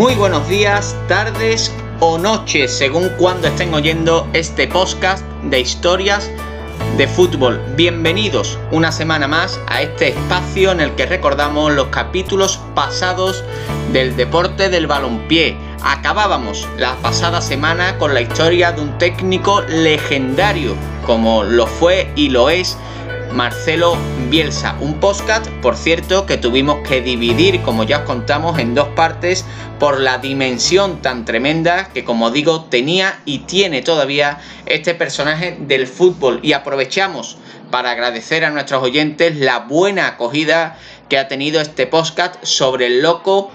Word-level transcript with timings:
Muy 0.00 0.14
buenos 0.14 0.48
días, 0.48 0.96
tardes 1.08 1.70
o 2.00 2.16
noches, 2.16 2.72
según 2.72 3.10
cuando 3.18 3.48
estén 3.48 3.74
oyendo 3.74 4.26
este 4.32 4.66
podcast 4.66 5.22
de 5.42 5.60
historias 5.60 6.30
de 6.96 7.06
fútbol. 7.06 7.60
Bienvenidos 7.76 8.58
una 8.72 8.92
semana 8.92 9.28
más 9.28 9.60
a 9.66 9.82
este 9.82 10.08
espacio 10.08 10.72
en 10.72 10.80
el 10.80 10.94
que 10.94 11.04
recordamos 11.04 11.74
los 11.74 11.88
capítulos 11.88 12.58
pasados 12.74 13.44
del 13.92 14.16
deporte 14.16 14.70
del 14.70 14.86
balompié. 14.86 15.54
Acabábamos 15.82 16.66
la 16.78 16.94
pasada 17.02 17.42
semana 17.42 17.98
con 17.98 18.14
la 18.14 18.22
historia 18.22 18.72
de 18.72 18.80
un 18.80 18.96
técnico 18.96 19.60
legendario, 19.68 20.76
como 21.04 21.44
lo 21.44 21.66
fue 21.66 22.10
y 22.16 22.30
lo 22.30 22.48
es 22.48 22.78
Marcelo 23.32 23.96
Bielsa. 24.28 24.76
Un 24.80 25.00
podcast, 25.00 25.46
por 25.62 25.76
cierto, 25.76 26.26
que 26.26 26.36
tuvimos 26.36 26.86
que 26.86 27.00
dividir, 27.00 27.62
como 27.62 27.84
ya 27.84 27.98
os 27.98 28.04
contamos, 28.04 28.58
en 28.58 28.74
dos 28.74 28.88
partes 28.88 29.44
por 29.78 30.00
la 30.00 30.18
dimensión 30.18 31.00
tan 31.00 31.24
tremenda 31.24 31.88
que, 31.92 32.04
como 32.04 32.30
digo, 32.30 32.64
tenía 32.64 33.20
y 33.24 33.40
tiene 33.40 33.82
todavía 33.82 34.38
este 34.66 34.94
personaje 34.94 35.56
del 35.60 35.86
fútbol. 35.86 36.40
Y 36.42 36.52
aprovechamos 36.52 37.38
para 37.70 37.92
agradecer 37.92 38.44
a 38.44 38.50
nuestros 38.50 38.82
oyentes 38.82 39.36
la 39.36 39.60
buena 39.60 40.08
acogida 40.08 40.76
que 41.08 41.18
ha 41.18 41.28
tenido 41.28 41.60
este 41.60 41.86
podcast 41.86 42.36
sobre 42.44 42.86
el 42.86 43.02
loco 43.02 43.50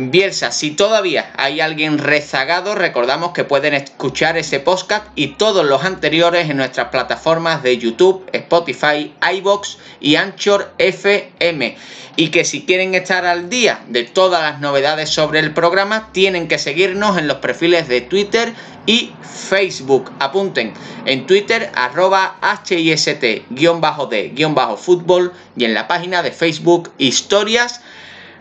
Bielsa, 0.00 0.52
si 0.52 0.70
todavía 0.70 1.32
hay 1.36 1.60
alguien 1.60 1.98
rezagado, 1.98 2.76
recordamos 2.76 3.32
que 3.32 3.42
pueden 3.42 3.74
escuchar 3.74 4.38
ese 4.38 4.60
podcast 4.60 5.06
y 5.16 5.34
todos 5.34 5.66
los 5.66 5.82
anteriores 5.82 6.48
en 6.48 6.58
nuestras 6.58 6.90
plataformas 6.90 7.64
de 7.64 7.78
YouTube, 7.78 8.24
Spotify, 8.32 9.12
iBox 9.34 9.78
y 10.00 10.14
Anchor 10.14 10.72
FM. 10.78 11.76
Y 12.14 12.28
que 12.28 12.44
si 12.44 12.64
quieren 12.64 12.94
estar 12.94 13.26
al 13.26 13.50
día 13.50 13.80
de 13.88 14.04
todas 14.04 14.40
las 14.40 14.60
novedades 14.60 15.10
sobre 15.10 15.40
el 15.40 15.52
programa, 15.52 16.10
tienen 16.12 16.46
que 16.46 16.58
seguirnos 16.58 17.18
en 17.18 17.26
los 17.26 17.38
perfiles 17.38 17.88
de 17.88 18.00
Twitter 18.00 18.54
y 18.86 19.10
Facebook. 19.20 20.12
Apunten 20.20 20.74
en 21.06 21.26
Twitter 21.26 21.72
arroba 21.74 22.36
HIST-D-fútbol 22.40 25.32
y 25.56 25.64
en 25.64 25.74
la 25.74 25.88
página 25.88 26.22
de 26.22 26.30
Facebook 26.30 26.92
Historias 26.98 27.80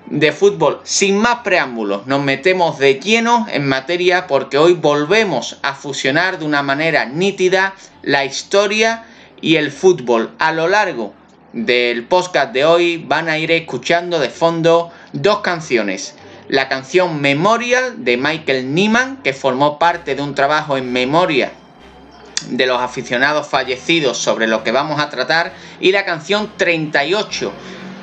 de 0.09 0.31
fútbol. 0.31 0.79
Sin 0.83 1.17
más 1.17 1.39
preámbulos, 1.43 2.07
nos 2.07 2.21
metemos 2.21 2.79
de 2.79 2.95
lleno 2.95 3.45
en 3.49 3.67
materia 3.67 4.27
porque 4.27 4.57
hoy 4.57 4.73
volvemos 4.73 5.57
a 5.61 5.73
fusionar 5.73 6.39
de 6.39 6.45
una 6.45 6.63
manera 6.63 7.05
nítida 7.05 7.73
la 8.03 8.25
historia 8.25 9.05
y 9.41 9.55
el 9.55 9.71
fútbol. 9.71 10.31
A 10.39 10.51
lo 10.51 10.67
largo 10.67 11.13
del 11.53 12.05
podcast 12.05 12.53
de 12.53 12.65
hoy 12.65 12.97
van 12.97 13.29
a 13.29 13.37
ir 13.37 13.51
escuchando 13.51 14.19
de 14.19 14.29
fondo 14.29 14.91
dos 15.13 15.39
canciones. 15.39 16.15
La 16.47 16.69
canción 16.69 17.19
Memorial 17.19 18.05
de 18.05 18.15
Michael 18.15 18.73
Nyman, 18.73 19.17
que 19.17 19.33
formó 19.33 19.77
parte 19.77 20.15
de 20.15 20.21
un 20.21 20.33
trabajo 20.33 20.77
en 20.77 20.91
memoria 20.93 21.51
de 22.49 22.65
los 22.65 22.79
aficionados 22.79 23.47
fallecidos 23.47 24.17
sobre 24.17 24.47
lo 24.47 24.63
que 24.63 24.71
vamos 24.71 25.01
a 25.01 25.09
tratar, 25.09 25.53
y 25.81 25.91
la 25.91 26.05
canción 26.05 26.51
38 26.55 27.51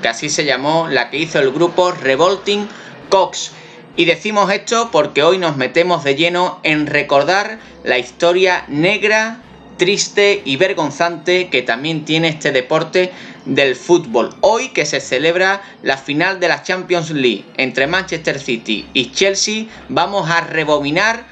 que 0.05 0.11
así 0.11 0.29
se 0.29 0.45
llamó 0.45 0.87
la 0.87 1.09
que 1.09 1.17
hizo 1.17 1.39
el 1.39 1.51
grupo 1.51 1.91
Revolting 1.91 2.69
Cox. 3.09 3.53
Y 3.97 4.05
decimos 4.05 4.53
esto 4.53 4.91
porque 4.93 5.23
hoy 5.23 5.39
nos 5.39 5.57
metemos 5.57 6.05
de 6.05 6.15
lleno 6.15 6.61
en 6.63 6.87
recordar 6.87 7.59
la 7.85 7.97
historia 7.97 8.67
negra, 8.69 9.41
triste 9.79 10.43
y 10.45 10.57
vergonzante 10.57 11.49
que 11.49 11.63
también 11.63 12.05
tiene 12.05 12.29
este 12.29 12.53
deporte 12.53 13.13
del 13.47 13.77
fútbol. 13.77 14.35
Hoy 14.43 14.69
que 14.75 14.85
se 14.85 15.01
celebra 15.01 15.63
la 15.81 15.97
final 15.97 16.39
de 16.39 16.49
la 16.49 16.63
Champions 16.63 17.09
League 17.09 17.47
entre 17.57 17.87
Manchester 17.87 18.39
City 18.39 18.87
y 18.93 19.11
Chelsea, 19.11 19.69
vamos 19.89 20.29
a 20.29 20.43
rebobinar 20.43 21.25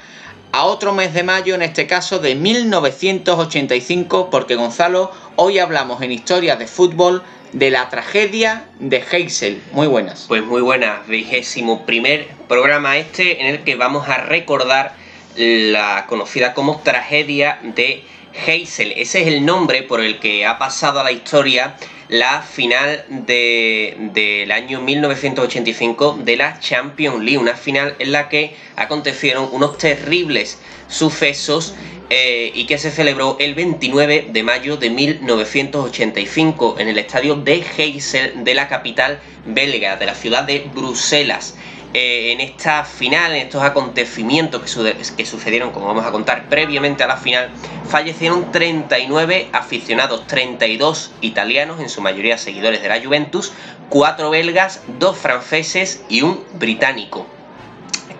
a 0.51 0.65
otro 0.65 0.93
mes 0.93 1.13
de 1.13 1.21
mayo, 1.21 1.53
en 1.53 1.61
este 1.61 1.85
caso 1.85 2.17
de 2.17 2.33
1985, 2.33 4.31
porque 4.31 4.55
Gonzalo, 4.55 5.11
hoy 5.35 5.59
hablamos 5.59 6.01
en 6.01 6.11
historia 6.11 6.55
de 6.55 6.65
fútbol 6.65 7.21
de 7.53 7.69
la 7.69 7.89
tragedia 7.89 8.65
de 8.79 9.03
Heysel. 9.11 9.61
Muy 9.71 9.87
buenas. 9.87 10.25
Pues 10.27 10.43
muy 10.43 10.61
buenas, 10.61 11.07
vigésimo 11.07 11.85
primer 11.85 12.27
programa 12.47 12.97
este 12.97 13.41
en 13.41 13.47
el 13.47 13.63
que 13.63 13.75
vamos 13.75 14.09
a 14.09 14.17
recordar 14.17 14.95
la 15.35 16.05
conocida 16.07 16.53
como 16.53 16.81
tragedia 16.81 17.59
de 17.63 18.03
Heysel. 18.45 18.91
Ese 18.93 19.21
es 19.21 19.27
el 19.27 19.45
nombre 19.45 19.83
por 19.83 20.01
el 20.01 20.19
que 20.19 20.45
ha 20.45 20.57
pasado 20.57 20.99
a 20.99 21.03
la 21.03 21.11
historia 21.11 21.75
la 22.09 22.41
final 22.41 23.05
del 23.09 24.51
año 24.51 24.81
1985 24.81 26.19
de 26.23 26.35
la 26.35 26.59
Champions 26.59 27.23
League, 27.23 27.37
una 27.37 27.55
final 27.55 27.95
en 27.99 28.11
la 28.11 28.29
que 28.29 28.55
acontecieron 28.75 29.49
unos 29.51 29.77
terribles 29.77 30.59
sucesos 30.87 31.73
eh, 32.09 32.51
y 32.53 32.65
que 32.65 32.77
se 32.77 32.91
celebró 32.91 33.37
el 33.39 33.55
29 33.55 34.27
de 34.31 34.43
mayo 34.43 34.77
de 34.77 34.89
1985 34.89 36.75
en 36.79 36.89
el 36.89 36.97
estadio 36.97 37.35
de 37.35 37.63
Heysel 37.77 38.43
de 38.43 38.53
la 38.53 38.67
capital 38.67 39.19
belga, 39.45 39.95
de 39.95 40.05
la 40.05 40.15
ciudad 40.15 40.43
de 40.43 40.69
Bruselas. 40.73 41.55
Eh, 41.95 42.31
en 42.31 42.41
esta 42.41 42.83
final, 42.83 43.33
en 43.33 43.43
estos 43.43 43.61
acontecimientos 43.61 44.61
que, 44.61 44.95
que, 45.15 45.25
sucedieron, 45.27 45.71
como 45.71 45.85
vamos 45.85 46.03
a 46.05 46.11
contar 46.11 46.49
previamente 46.49 47.03
a 47.03 47.07
la 47.07 47.17
final, 47.17 47.51
fallecieron 47.87 48.51
39 48.51 49.49
aficionados, 49.53 50.25
32 50.25 51.11
italianos, 51.21 51.79
en 51.79 51.89
su 51.89 52.01
mayoría 52.01 52.39
seguidores 52.39 52.81
de 52.81 52.89
la 52.89 52.99
Juventus, 52.99 53.53
4 53.89 54.31
belgas, 54.31 54.81
2 54.99 55.17
franceses 55.17 56.03
y 56.09 56.23
un 56.23 56.43
británico. 56.55 57.27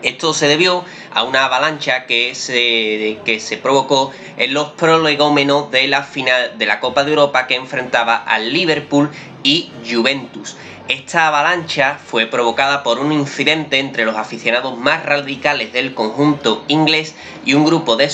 Esto 0.04 0.34
se 0.34 0.48
debió 0.48 0.84
a 1.12 1.22
una 1.22 1.46
avalancha 1.46 2.04
que 2.04 2.34
se, 2.34 3.18
que 3.24 3.40
se 3.40 3.56
provocó 3.56 4.12
en 4.36 4.52
los 4.52 4.68
prolegómenos 4.72 5.70
de 5.70 5.88
la 5.88 6.02
final 6.02 6.58
de 6.58 6.66
la 6.66 6.78
Copa 6.78 7.04
de 7.04 7.10
Europa 7.10 7.46
que 7.46 7.54
enfrentaba 7.54 8.16
al 8.16 8.52
Liverpool 8.52 9.10
y 9.42 9.70
Juventus. 9.90 10.56
Esta 10.88 11.28
avalancha 11.28 11.98
fue 12.04 12.26
provocada 12.26 12.82
por 12.82 12.98
un 12.98 13.10
incidente 13.12 13.78
entre 13.78 14.04
los 14.04 14.16
aficionados 14.16 14.76
más 14.76 15.06
radicales 15.06 15.72
del 15.72 15.94
conjunto 15.94 16.62
inglés 16.68 17.14
y 17.46 17.54
un 17.54 17.64
grupo 17.64 17.96
de, 17.96 18.10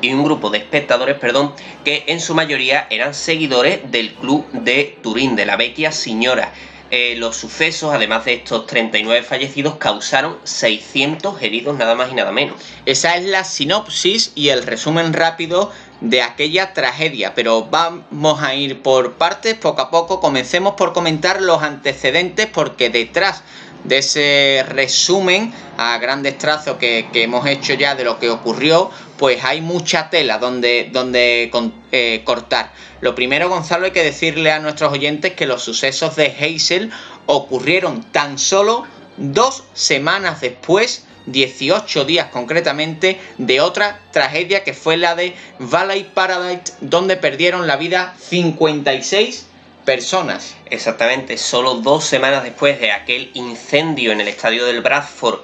y 0.00 0.14
un 0.14 0.24
grupo 0.24 0.48
de 0.48 0.56
espectadores 0.56 1.16
perdón, 1.16 1.52
que 1.84 2.04
en 2.06 2.20
su 2.20 2.34
mayoría 2.34 2.86
eran 2.88 3.12
seguidores 3.12 3.80
del 3.90 4.14
club 4.14 4.46
de 4.52 4.96
Turín, 5.02 5.36
de 5.36 5.44
la 5.44 5.56
Vecchia 5.56 5.92
Signora. 5.92 6.54
Eh, 6.90 7.16
los 7.18 7.36
sucesos, 7.36 7.92
además 7.92 8.24
de 8.24 8.34
estos 8.34 8.66
39 8.66 9.22
fallecidos, 9.22 9.76
causaron 9.76 10.38
600 10.44 11.42
heridos 11.42 11.76
nada 11.76 11.94
más 11.94 12.10
y 12.10 12.14
nada 12.14 12.32
menos. 12.32 12.56
Esa 12.86 13.16
es 13.16 13.26
la 13.26 13.44
sinopsis 13.44 14.32
y 14.34 14.48
el 14.48 14.62
resumen 14.62 15.12
rápido 15.12 15.70
de 16.00 16.22
aquella 16.22 16.72
tragedia, 16.72 17.34
pero 17.34 17.64
vamos 17.64 18.42
a 18.42 18.54
ir 18.54 18.80
por 18.80 19.14
partes, 19.14 19.54
poco 19.56 19.82
a 19.82 19.90
poco. 19.90 20.20
Comencemos 20.20 20.74
por 20.74 20.94
comentar 20.94 21.42
los 21.42 21.62
antecedentes 21.62 22.46
porque 22.46 22.88
detrás 22.88 23.42
de 23.84 23.98
ese 23.98 24.64
resumen 24.68 25.52
a 25.76 25.98
grandes 25.98 26.38
trazos 26.38 26.76
que, 26.78 27.08
hemos 27.14 27.46
hecho 27.46 27.74
ya 27.74 27.94
de 27.94 28.04
lo 28.04 28.18
que 28.18 28.30
ocurrió, 28.30 28.90
pues 29.16 29.44
hay 29.44 29.60
mucha 29.60 30.10
tela 30.10 30.38
donde, 30.38 30.90
donde 30.92 31.50
eh, 31.92 32.22
cortar. 32.24 32.72
Lo 33.00 33.14
primero, 33.14 33.48
Gonzalo, 33.48 33.86
hay 33.86 33.92
que 33.92 34.02
decirle 34.02 34.52
a 34.52 34.58
nuestros 34.58 34.92
oyentes 34.92 35.34
que 35.34 35.46
los 35.46 35.62
sucesos 35.62 36.16
de 36.16 36.26
Hazel 36.26 36.90
ocurrieron 37.26 38.02
tan 38.12 38.38
solo 38.38 38.84
dos 39.16 39.64
semanas 39.74 40.40
después 40.40 41.04
18 41.26 42.04
días 42.04 42.28
concretamente 42.32 43.20
de 43.36 43.60
otra 43.60 44.00
tragedia 44.12 44.64
que 44.64 44.72
fue 44.72 44.96
la 44.96 45.14
de 45.14 45.36
Valley 45.58 46.10
Paradise 46.14 46.72
donde 46.80 47.16
perdieron 47.16 47.66
la 47.66 47.76
vida 47.76 48.14
56 48.18 49.47
personas. 49.88 50.54
Exactamente, 50.66 51.38
solo 51.38 51.76
dos 51.76 52.04
semanas 52.04 52.44
después 52.44 52.78
de 52.78 52.92
aquel 52.92 53.30
incendio 53.32 54.12
en 54.12 54.20
el 54.20 54.28
estadio 54.28 54.66
del 54.66 54.82
Bradford 54.82 55.38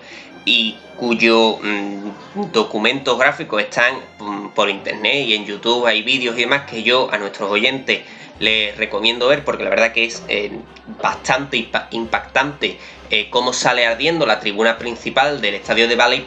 y 0.44 0.76
cuyo 0.98 1.56
mm, 1.62 2.52
documentos 2.52 3.18
gráficos 3.18 3.62
están 3.62 3.94
mm, 4.18 4.48
por 4.48 4.68
internet 4.68 5.28
y 5.28 5.32
en 5.32 5.46
YouTube 5.46 5.86
hay 5.86 6.02
vídeos 6.02 6.36
y 6.36 6.42
demás 6.42 6.68
que 6.68 6.82
yo 6.82 7.08
a 7.10 7.16
nuestros 7.16 7.50
oyentes 7.50 8.02
les 8.38 8.76
recomiendo 8.76 9.28
ver 9.28 9.46
porque 9.46 9.64
la 9.64 9.70
verdad 9.70 9.92
que 9.92 10.04
es 10.04 10.22
eh, 10.28 10.52
bastante 11.02 11.66
impactante 11.92 12.78
eh, 13.08 13.30
cómo 13.30 13.54
sale 13.54 13.86
ardiendo 13.86 14.26
la 14.26 14.40
tribuna 14.40 14.76
principal 14.76 15.40
del 15.40 15.54
estadio 15.54 15.88
de 15.88 15.96
Valley. 15.96 16.22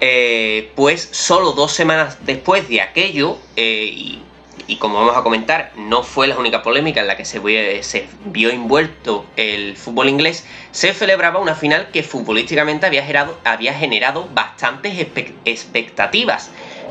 Eh, 0.00 0.72
pues 0.74 1.08
solo 1.12 1.52
dos 1.52 1.70
semanas 1.70 2.18
después 2.26 2.68
de 2.68 2.80
aquello, 2.80 3.38
y 3.56 4.22
y 4.68 4.76
como 4.76 4.98
vamos 4.98 5.16
a 5.16 5.22
comentar, 5.22 5.72
no 5.76 6.02
fue 6.02 6.26
la 6.26 6.38
única 6.38 6.62
polémica 6.62 7.00
en 7.00 7.06
la 7.06 7.16
que 7.16 7.24
se, 7.24 7.40
vio 8.26 8.50
envuelto 8.50 9.26
el 9.36 9.76
fútbol 9.76 10.10
inglés, 10.10 10.46
se 10.70 10.92
celebraba 10.92 11.40
una 11.40 11.54
final 11.54 11.88
que 11.90 12.02
futbolísticamente 12.02 12.84
había 12.84 13.02
generado, 13.02 13.40
había 13.44 13.72
generado 13.72 14.28
bastantes 14.34 15.08
expectativas. 15.46 16.50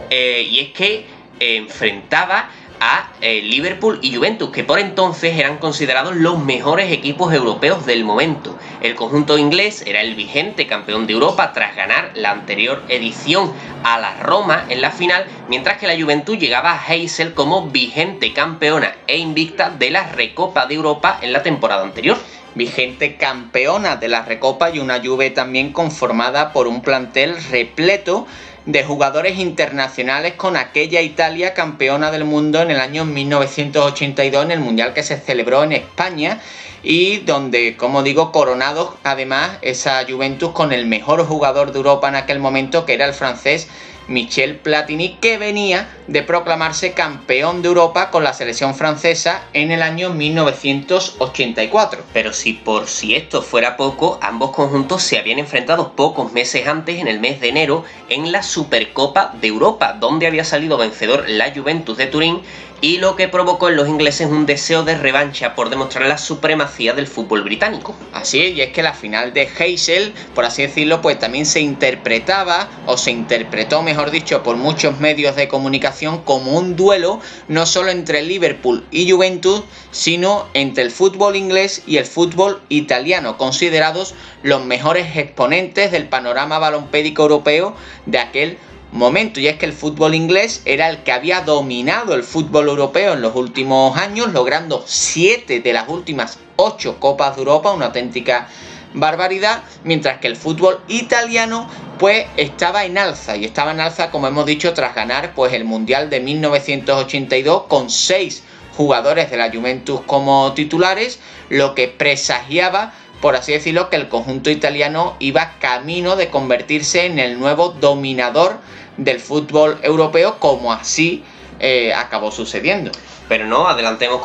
Eh, 0.10 0.48
y 0.50 0.60
es 0.60 0.70
que 0.72 1.06
enfrentaba 1.40 2.50
a 2.80 3.12
eh, 3.22 3.42
Liverpool 3.42 4.00
y 4.02 4.16
Juventus, 4.16 4.50
que 4.52 4.64
por 4.64 4.80
entonces 4.80 5.38
eran 5.38 5.58
considerados 5.58 6.16
los 6.16 6.44
mejores 6.44 6.92
equipos 6.92 7.34
europeos 7.34 7.86
del 7.86 8.04
momento. 8.04 8.58
El 8.82 8.96
conjunto 8.96 9.38
inglés 9.38 9.84
era 9.86 10.02
el 10.02 10.16
vigente 10.16 10.68
campeón 10.68 11.08
de 11.08 11.14
Europa 11.14 11.54
tras 11.54 11.76
ganar 11.76 12.12
la 12.16 12.32
anterior 12.32 12.84
edición 12.90 13.52
a 13.84 14.00
la 14.00 14.16
Roma 14.16 14.66
en 14.70 14.82
la 14.82 14.92
final, 14.92 15.26
mientras 15.48 15.78
que 15.78 15.88
la 15.88 16.00
Juventus 16.00 16.38
llegaba 16.38 16.74
a 16.74 16.94
Heysel 16.94 17.34
como 17.34 17.68
vigente 17.68 18.34
campeona 18.34 18.96
e 19.08 19.18
invicta 19.18 19.70
de 19.70 19.90
la 19.90 20.04
Recopa 20.12 20.66
de 20.66 20.76
Europa 20.76 21.20
en 21.22 21.34
la 21.34 21.44
temporada 21.44 21.84
anterior 21.84 22.18
vigente 22.58 23.16
campeona 23.16 23.96
de 23.96 24.10
la 24.10 24.24
Recopa 24.24 24.72
y 24.72 24.80
una 24.80 25.00
Juve 25.00 25.30
también 25.30 25.72
conformada 25.72 26.52
por 26.52 26.68
un 26.68 26.82
plantel 26.82 27.38
repleto 27.52 28.26
de 28.68 28.84
jugadores 28.84 29.40
internacionales 29.40 30.34
con 30.34 30.58
aquella 30.58 31.02
Italia 31.02 31.54
campeona 31.54 32.12
del 32.12 32.26
mundo 32.26 32.62
en 32.62 32.70
el 32.70 32.82
año 32.82 33.06
1982 33.06 34.44
en 34.44 34.52
el 34.52 34.60
Mundial 34.60 34.94
que 34.94 35.04
se 35.04 35.18
celebró 35.18 35.64
en 35.64 35.72
España 35.72 36.42
y 36.84 37.20
donde, 37.20 37.78
como 37.78 38.04
digo, 38.04 38.34
coronados 38.34 38.90
además 39.06 39.52
esa 39.62 40.06
Juventus 40.06 40.52
con 40.52 40.74
el 40.74 40.86
mejor 40.86 41.26
jugador 41.26 41.72
de 41.72 41.78
Europa 41.78 42.10
en 42.10 42.16
aquel 42.16 42.40
momento 42.40 42.86
que 42.86 42.94
era 42.94 43.06
el 43.06 43.14
francés 43.14 43.70
Michel 44.08 44.58
Platini, 44.58 45.18
que 45.20 45.38
venía 45.38 45.90
de 46.08 46.24
proclamarse 46.24 46.94
campeón 46.94 47.62
de 47.62 47.68
Europa 47.68 48.10
con 48.10 48.24
la 48.24 48.34
selección 48.34 48.74
francesa 48.76 49.44
en 49.54 49.72
el 49.72 49.82
año 49.82 50.12
1984. 50.12 52.04
Pero 52.14 52.34
si 52.34 52.54
por 52.54 52.88
si 52.88 53.16
esto 53.16 53.42
fuera 53.42 53.78
poco, 53.78 54.20
ambos 54.22 54.52
conjuntos 54.52 55.04
se 55.04 55.18
habían 55.18 55.40
enfrentado 55.40 55.94
pocos 55.94 56.32
meses 56.32 56.68
antes, 56.68 57.00
en 57.00 57.08
el 57.08 57.20
mes 57.20 57.42
de 57.42 57.50
enero, 57.50 57.84
en 58.10 58.32
la 58.32 58.44
Supercopa 58.44 59.34
de 59.42 59.48
Europa, 59.48 59.94
donde 60.00 60.28
había 60.28 60.44
salido 60.44 60.78
vencedor 60.78 61.26
la 61.28 61.54
Juventus 61.54 61.98
de 61.98 62.08
Turín 62.08 62.42
y 62.82 62.98
lo 62.98 63.16
que 63.16 63.28
provocó 63.28 63.70
en 63.70 63.76
los 63.76 63.88
ingleses 63.88 64.28
un 64.28 64.46
deseo 64.46 64.84
de 64.84 64.98
revancha 64.98 65.56
por 65.56 65.70
demostrar 65.70 66.08
la 66.08 66.18
supremacía 66.18 66.94
del 66.94 67.08
fútbol 67.08 67.44
británico. 67.44 67.96
Así 68.14 68.42
es, 68.42 68.56
y 68.56 68.62
es 68.62 68.72
que 68.72 68.84
la 68.84 68.94
final 68.94 69.34
de 69.34 69.50
Heysel, 69.58 70.14
por 70.36 70.46
así 70.46 70.62
decirlo, 70.62 71.02
pues 71.02 71.18
también 71.18 71.46
se 71.46 71.60
interpretaba, 71.60 72.70
o 72.86 72.98
se 72.98 73.12
interpretó, 73.12 73.82
mejor 73.82 74.12
dicho, 74.12 74.44
por 74.44 74.58
muchos 74.58 75.00
medios 75.00 75.36
de 75.36 75.48
comunicación 75.48 76.24
como 76.24 76.58
un 76.58 76.76
duelo 76.76 77.20
no 77.48 77.66
solo 77.66 77.90
entre 77.90 78.22
Liverpool 78.22 78.86
y 78.92 79.10
Juventus, 79.10 79.64
sino 79.92 80.48
entre 80.54 80.84
el 80.84 80.92
fútbol 80.92 81.36
inglés 81.36 81.84
y 81.88 81.98
el 81.98 82.06
fútbol 82.06 82.62
italiano, 82.70 83.38
considerados 83.38 84.14
los 84.44 84.64
mejores 84.64 85.18
exponentes 85.18 85.92
del 85.92 86.08
panorama 86.08 86.60
balompédico 86.60 87.24
europeo 87.24 87.76
de 88.06 88.20
aquel 88.20 88.58
momento 88.92 89.40
y 89.40 89.48
es 89.48 89.58
que 89.58 89.66
el 89.66 89.74
fútbol 89.74 90.16
inglés 90.16 90.62
era 90.66 90.90
el 90.90 91.04
que 91.04 91.12
había 91.12 91.42
dominado 91.42 92.14
el 92.14 92.24
fútbol 92.24 92.70
europeo 92.70 93.14
en 93.14 93.22
los 93.22 93.36
últimos 93.36 93.98
años, 93.98 94.32
logrando 94.34 94.84
7 94.86 95.60
de 95.60 95.74
las 95.74 95.88
últimas 95.90 96.40
8 96.56 97.00
Copas 97.00 97.36
de 97.36 97.42
Europa, 97.42 97.72
una 97.72 97.88
auténtica 97.88 98.48
barbaridad, 98.94 99.64
mientras 99.84 100.20
que 100.20 100.28
el 100.28 100.36
fútbol 100.36 100.80
italiano 100.88 101.70
pues 102.00 102.28
estaba 102.38 102.86
en 102.86 102.98
alza 102.98 103.36
y 103.36 103.46
estaba 103.46 103.72
en 103.72 103.80
alza 103.80 104.12
como 104.12 104.28
hemos 104.28 104.46
dicho 104.46 104.74
tras 104.74 104.96
ganar 104.96 105.34
pues 105.34 105.54
el 105.54 105.66
Mundial 105.66 106.10
de 106.10 106.20
1982 106.20 107.64
con 107.64 107.90
6 107.90 108.44
jugadores 108.78 109.32
de 109.32 109.38
la 109.38 109.52
Juventus 109.52 110.02
como 110.06 110.54
titulares, 110.54 111.20
lo 111.50 111.74
que 111.74 111.88
presagiaba 111.88 112.94
por 113.22 113.36
así 113.36 113.52
decirlo, 113.52 113.90
que 113.90 113.96
el 113.96 114.10
conjunto 114.10 114.50
italiano 114.50 115.16
iba 115.20 115.54
camino 115.60 116.16
de 116.16 116.30
convertirse 116.30 117.06
en 117.06 117.20
el 117.20 117.40
nuevo 117.40 117.70
dominador 117.70 118.60
del 118.98 119.20
fútbol 119.20 119.80
europeo, 119.84 120.40
como 120.40 120.72
así 120.72 121.24
eh, 121.60 121.94
acabó 121.94 122.32
sucediendo. 122.32 122.92
Pero 123.28 123.46
no 123.46 123.68
adelantemos 123.68 124.22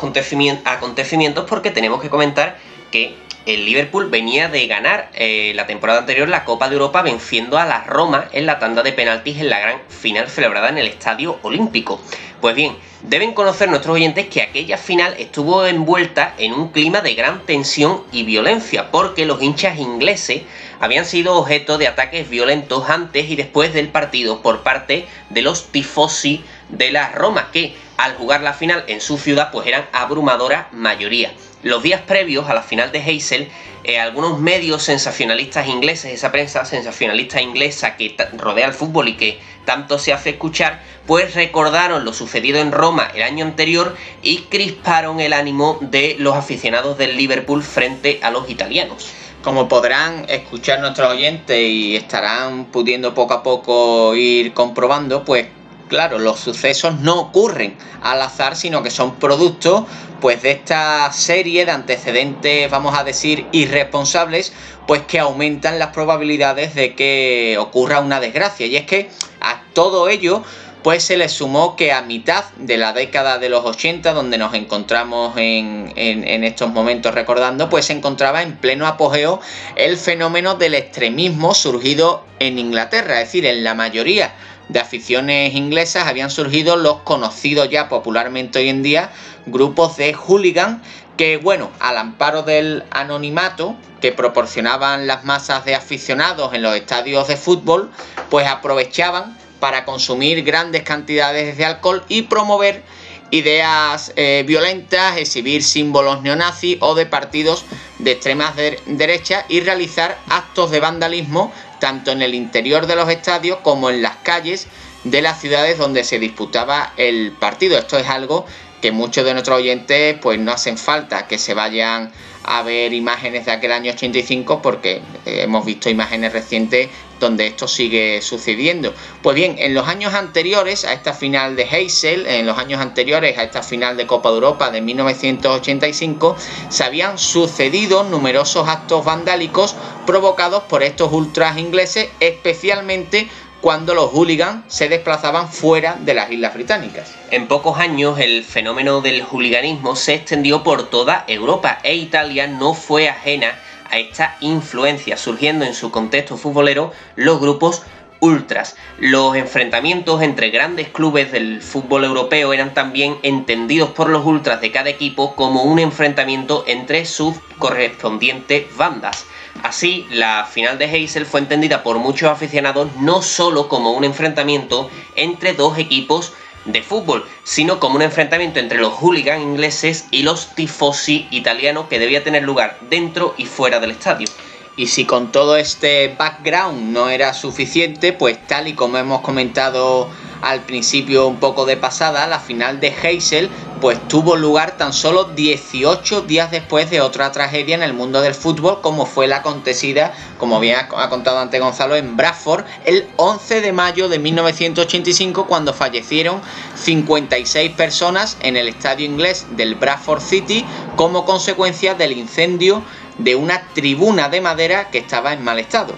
acontecimientos 0.65 1.45
porque 1.47 1.71
tenemos 1.71 2.01
que 2.01 2.09
comentar 2.09 2.57
que 2.91 3.15
el 3.45 3.65
Liverpool 3.65 4.09
venía 4.09 4.47
de 4.47 4.67
ganar 4.67 5.09
eh, 5.13 5.51
la 5.55 5.67
temporada 5.67 5.99
anterior 5.99 6.29
la 6.29 6.45
Copa 6.45 6.69
de 6.69 6.75
Europa 6.75 7.01
venciendo 7.01 7.57
a 7.57 7.65
la 7.65 7.83
Roma 7.83 8.29
en 8.31 8.45
la 8.45 8.59
tanda 8.59 8.83
de 8.83 8.93
penaltis 8.93 9.39
en 9.39 9.49
la 9.49 9.59
gran 9.59 9.81
final 9.89 10.29
celebrada 10.29 10.69
en 10.69 10.77
el 10.77 10.87
Estadio 10.87 11.39
Olímpico. 11.41 11.99
Pues 12.39 12.55
bien, 12.55 12.75
deben 13.01 13.33
conocer 13.33 13.69
nuestros 13.69 13.95
oyentes 13.95 14.27
que 14.27 14.41
aquella 14.41 14.77
final 14.77 15.15
estuvo 15.17 15.65
envuelta 15.65 16.33
en 16.37 16.53
un 16.53 16.69
clima 16.69 17.01
de 17.01 17.15
gran 17.15 17.45
tensión 17.45 18.03
y 18.11 18.23
violencia, 18.23 18.91
porque 18.91 19.25
los 19.25 19.41
hinchas 19.41 19.79
ingleses 19.79 20.43
habían 20.79 21.05
sido 21.05 21.35
objeto 21.35 21.77
de 21.77 21.87
ataques 21.87 22.29
violentos 22.29 22.89
antes 22.89 23.29
y 23.29 23.35
después 23.35 23.73
del 23.73 23.89
partido 23.89 24.41
por 24.41 24.61
parte 24.61 25.05
de 25.29 25.41
los 25.41 25.67
tifosi 25.67 26.43
de 26.69 26.91
la 26.91 27.11
Roma, 27.11 27.49
que 27.51 27.75
al 27.97 28.15
jugar 28.15 28.41
la 28.41 28.53
final 28.53 28.83
en 28.87 29.01
su 29.01 29.17
ciudad 29.17 29.49
pues 29.51 29.67
eran 29.67 29.85
abrumadora 29.91 30.67
mayoría. 30.71 31.33
Los 31.63 31.81
días 31.81 32.01
previos 32.01 32.49
a 32.49 32.53
la 32.53 32.61
final 32.61 32.91
de 32.91 32.99
Heysel, 32.99 33.49
eh, 33.85 33.99
algunos 33.99 34.39
medios 34.39 34.83
sensacionalistas 34.83 35.67
ingleses, 35.67 36.13
esa 36.13 36.31
prensa 36.31 36.65
sensacionalista 36.65 37.41
inglesa 37.41 37.95
que 37.95 38.15
rodea 38.37 38.67
el 38.67 38.73
fútbol 38.73 39.07
y 39.07 39.13
que 39.15 39.39
tanto 39.65 39.97
se 39.97 40.11
hace 40.11 40.31
escuchar, 40.31 40.81
pues 41.07 41.35
recordaron 41.35 42.03
lo 42.03 42.13
sucedido 42.13 42.59
en 42.59 42.71
Roma 42.71 43.09
el 43.13 43.23
año 43.23 43.45
anterior 43.45 43.95
y 44.21 44.39
crisparon 44.49 45.19
el 45.21 45.31
ánimo 45.31 45.77
de 45.81 46.17
los 46.19 46.35
aficionados 46.35 46.97
del 46.97 47.15
Liverpool 47.15 47.63
frente 47.63 48.19
a 48.21 48.29
los 48.29 48.49
italianos. 48.49 49.09
Como 49.41 49.67
podrán 49.67 50.25
escuchar 50.29 50.79
nuestros 50.79 51.09
oyentes 51.09 51.57
y 51.57 51.95
estarán 51.95 52.65
pudiendo 52.65 53.13
poco 53.13 53.33
a 53.33 53.43
poco 53.43 54.15
ir 54.15 54.53
comprobando, 54.53 55.23
pues 55.25 55.47
claro, 55.87 56.19
los 56.19 56.39
sucesos 56.39 56.99
no 56.99 57.19
ocurren 57.19 57.77
al 58.01 58.21
azar, 58.21 58.55
sino 58.55 58.83
que 58.83 58.91
son 58.91 59.15
producto 59.15 59.87
pues 60.21 60.41
de 60.41 60.51
esta 60.51 61.11
serie 61.11 61.65
de 61.65 61.71
antecedentes, 61.71 62.71
vamos 62.71 62.97
a 62.97 63.03
decir, 63.03 63.45
irresponsables, 63.51 64.53
pues 64.87 65.01
que 65.01 65.19
aumentan 65.19 65.79
las 65.79 65.89
probabilidades 65.89 66.75
de 66.75 66.95
que 66.95 67.57
ocurra 67.59 67.99
una 67.99 68.21
desgracia. 68.21 68.65
Y 68.65 68.77
es 68.77 68.85
que 68.85 69.09
a 69.41 69.63
todo 69.73 70.07
ello 70.07 70.43
pues 70.83 71.03
se 71.03 71.15
le 71.15 71.29
sumó 71.29 71.75
que 71.77 71.93
a 71.93 72.01
mitad 72.01 72.43
de 72.57 72.77
la 72.77 72.91
década 72.91 73.37
de 73.39 73.49
los 73.49 73.63
80, 73.65 74.11
donde 74.11 74.37
nos 74.37 74.53
encontramos 74.53 75.33
en, 75.37 75.93
estos 75.95 76.71
momentos 76.71 77.13
recordando, 77.13 77.69
pues 77.69 77.85
se 77.85 77.93
encontraba 77.93 78.43
en 78.43 78.57
pleno 78.57 78.85
apogeo 78.85 79.39
el 79.77 79.97
fenómeno 79.97 80.55
del 80.55 80.75
extremismo 80.75 81.53
surgido 81.53 82.25
en 82.39 82.59
Inglaterra, 82.59 83.21
es 83.21 83.27
decir, 83.27 83.45
en 83.45 83.63
la 83.63 83.73
mayoría 83.73 84.33
de 84.69 84.79
aficiones 84.79 85.53
inglesas 85.53 86.07
habían 86.07 86.29
surgido 86.29 86.75
los 86.75 87.01
conocidos 87.01 87.69
ya 87.69 87.89
popularmente 87.89 88.59
hoy 88.59 88.69
en 88.69 88.83
día 88.83 89.11
grupos 89.45 89.97
de 89.97 90.13
hooligan 90.13 90.81
que 91.17 91.37
bueno, 91.37 91.71
al 91.79 91.97
amparo 91.97 92.43
del 92.43 92.83
anonimato 92.91 93.75
que 94.01 94.11
proporcionaban 94.11 95.07
las 95.07 95.23
masas 95.23 95.63
de 95.65 95.75
aficionados 95.75 96.53
en 96.53 96.63
los 96.63 96.75
estadios 96.75 97.27
de 97.27 97.37
fútbol, 97.37 97.91
pues 98.29 98.47
aprovechaban 98.47 99.37
para 99.59 99.85
consumir 99.85 100.43
grandes 100.43 100.83
cantidades 100.83 101.57
de 101.57 101.65
alcohol 101.65 102.03
y 102.09 102.23
promover 102.23 102.83
ideas 103.31 104.11
eh, 104.15 104.43
violentas, 104.45 105.17
exhibir 105.17 105.63
símbolos 105.63 106.21
neonazis 106.21 106.77
o 106.81 106.95
de 106.95 107.05
partidos 107.05 107.65
de 107.99 108.11
extrema 108.11 108.53
derecha 108.85 109.45
y 109.49 109.61
realizar 109.61 110.17
actos 110.29 110.69
de 110.71 110.79
vandalismo 110.79 111.51
tanto 111.83 112.11
en 112.11 112.21
el 112.21 112.33
interior 112.33 112.87
de 112.87 112.95
los 112.95 113.09
estadios 113.09 113.57
como 113.57 113.89
en 113.89 114.01
las 114.01 114.15
calles 114.23 114.67
de 115.03 115.21
las 115.21 115.41
ciudades 115.41 115.77
donde 115.77 116.05
se 116.05 116.17
disputaba 116.17 116.93
el 116.95 117.33
partido. 117.33 117.77
Esto 117.77 117.97
es 117.97 118.07
algo 118.07 118.45
que 118.83 118.91
muchos 118.91 119.23
de 119.23 119.31
nuestros 119.31 119.59
oyentes 119.59 120.17
pues 120.21 120.37
no 120.37 120.51
hacen 120.51 120.77
falta 120.77 121.25
que 121.25 121.37
se 121.37 121.53
vayan 121.53 122.11
a 122.43 122.63
ver 122.63 122.91
imágenes 122.91 123.45
de 123.45 123.53
aquel 123.53 123.71
año 123.71 123.93
85 123.93 124.61
porque 124.61 125.01
eh, 125.25 125.43
hemos 125.43 125.65
visto 125.65 125.89
imágenes 125.89 126.33
recientes 126.33 126.89
donde 127.17 127.47
esto 127.47 127.69
sigue 127.69 128.21
sucediendo. 128.21 128.93
Pues 129.21 129.37
bien, 129.37 129.55
en 129.57 129.73
los 129.73 129.87
años 129.87 130.13
anteriores 130.13 130.83
a 130.83 130.91
esta 130.91 131.13
final 131.13 131.55
de 131.55 131.63
Heysel, 131.63 132.27
en 132.27 132.45
los 132.45 132.57
años 132.57 132.81
anteriores 132.81 133.37
a 133.37 133.43
esta 133.43 133.63
final 133.63 133.95
de 133.95 134.05
Copa 134.05 134.27
de 134.27 134.35
Europa 134.35 134.69
de 134.69 134.81
1985, 134.81 136.35
se 136.67 136.83
habían 136.83 137.17
sucedido 137.17 138.03
numerosos 138.03 138.67
actos 138.67 139.05
vandálicos 139.05 139.77
provocados 140.05 140.63
por 140.63 140.83
estos 140.83 141.13
ultras 141.13 141.57
ingleses, 141.57 142.09
especialmente 142.19 143.29
cuando 143.63 143.93
los 143.93 144.11
hooligans 144.11 144.65
se 144.67 144.89
desplazaban 144.89 145.47
fuera 145.47 145.95
de 145.97 146.13
las 146.13 146.29
islas 146.29 146.53
británicas. 146.53 147.15
En 147.31 147.47
pocos 147.47 147.79
años 147.79 148.19
el 148.19 148.43
fenómeno 148.43 148.99
del 148.99 149.23
hooliganismo 149.23 149.95
se 149.95 150.15
extendió 150.15 150.63
por 150.63 150.89
toda 150.89 151.23
Europa 151.29 151.79
e 151.81 151.95
Italia 151.95 152.45
no 152.45 152.73
fue 152.73 153.07
ajena 153.07 153.57
a 153.89 153.99
esta 153.99 154.35
influencia, 154.41 155.15
surgiendo 155.15 155.63
en 155.63 155.75
su 155.75 155.91
contexto 155.91 156.35
futbolero 156.35 156.91
los 157.15 157.39
grupos 157.39 157.83
ultras. 158.19 158.75
Los 158.99 159.37
enfrentamientos 159.37 160.21
entre 160.21 160.49
grandes 160.49 160.89
clubes 160.89 161.31
del 161.31 161.61
fútbol 161.61 162.03
europeo 162.03 162.51
eran 162.51 162.73
también 162.73 163.17
entendidos 163.23 163.91
por 163.91 164.09
los 164.09 164.25
ultras 164.25 164.59
de 164.59 164.73
cada 164.73 164.89
equipo 164.89 165.35
como 165.35 165.63
un 165.63 165.79
enfrentamiento 165.79 166.65
entre 166.67 167.05
sus 167.05 167.37
correspondientes 167.59 168.75
bandas. 168.75 169.25
Así, 169.61 170.07
la 170.09 170.45
final 170.45 170.77
de 170.77 170.85
Heysel 170.85 171.25
fue 171.25 171.39
entendida 171.39 171.83
por 171.83 171.99
muchos 171.99 172.29
aficionados 172.29 172.89
no 172.99 173.21
solo 173.21 173.69
como 173.69 173.91
un 173.91 174.03
enfrentamiento 174.03 174.89
entre 175.15 175.53
dos 175.53 175.77
equipos 175.77 176.33
de 176.65 176.81
fútbol, 176.81 177.25
sino 177.43 177.79
como 177.79 177.95
un 177.95 178.01
enfrentamiento 178.01 178.59
entre 178.59 178.79
los 178.79 178.93
hooligans 178.93 179.43
ingleses 179.43 180.05
y 180.11 180.23
los 180.23 180.55
tifosi 180.55 181.27
italianos 181.29 181.87
que 181.87 181.99
debía 181.99 182.23
tener 182.23 182.43
lugar 182.43 182.77
dentro 182.89 183.35
y 183.37 183.45
fuera 183.45 183.79
del 183.79 183.91
estadio. 183.91 184.27
Y 184.75 184.87
si 184.87 185.05
con 185.05 185.31
todo 185.31 185.55
este 185.55 186.15
background 186.17 186.91
no 186.91 187.09
era 187.09 187.33
suficiente, 187.33 188.11
pues 188.11 188.47
tal 188.47 188.67
y 188.67 188.73
como 188.73 188.97
hemos 188.97 189.21
comentado 189.21 190.09
al 190.43 190.61
principio 190.61 191.25
un 191.27 191.37
poco 191.37 191.65
de 191.65 191.77
pasada, 191.77 192.27
la 192.27 192.39
final 192.39 192.81
de 192.81 192.93
Heysel 193.01 193.49
pues 193.79 193.97
tuvo 194.07 194.35
lugar 194.35 194.77
tan 194.77 194.93
solo 194.93 195.23
18 195.25 196.21
días 196.21 196.51
después 196.51 196.89
de 196.89 197.01
otra 197.01 197.31
tragedia 197.31 197.75
en 197.75 197.83
el 197.83 197.93
mundo 197.93 198.21
del 198.21 198.35
fútbol 198.35 198.81
como 198.81 199.05
fue 199.05 199.27
la 199.27 199.37
acontecida, 199.37 200.13
como 200.37 200.59
bien 200.59 200.77
ha 200.77 201.09
contado 201.09 201.39
ante 201.39 201.59
Gonzalo, 201.59 201.95
en 201.95 202.17
Bradford 202.17 202.65
el 202.85 203.07
11 203.15 203.61
de 203.61 203.71
mayo 203.71 204.09
de 204.09 204.19
1985 204.19 205.47
cuando 205.47 205.73
fallecieron 205.73 206.41
56 206.75 207.71
personas 207.71 208.37
en 208.41 208.57
el 208.57 208.67
estadio 208.67 209.05
inglés 209.05 209.47
del 209.51 209.75
Bradford 209.75 210.21
City 210.21 210.65
como 210.97 211.25
consecuencia 211.25 211.93
del 211.95 212.11
incendio 212.11 212.83
de 213.17 213.35
una 213.35 213.61
tribuna 213.73 214.27
de 214.27 214.41
madera 214.41 214.89
que 214.89 214.97
estaba 214.97 215.33
en 215.33 215.43
mal 215.43 215.59
estado. 215.59 215.93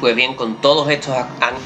Pues 0.00 0.14
bien, 0.14 0.34
con 0.34 0.60
todos 0.60 0.88
estos 0.90 1.16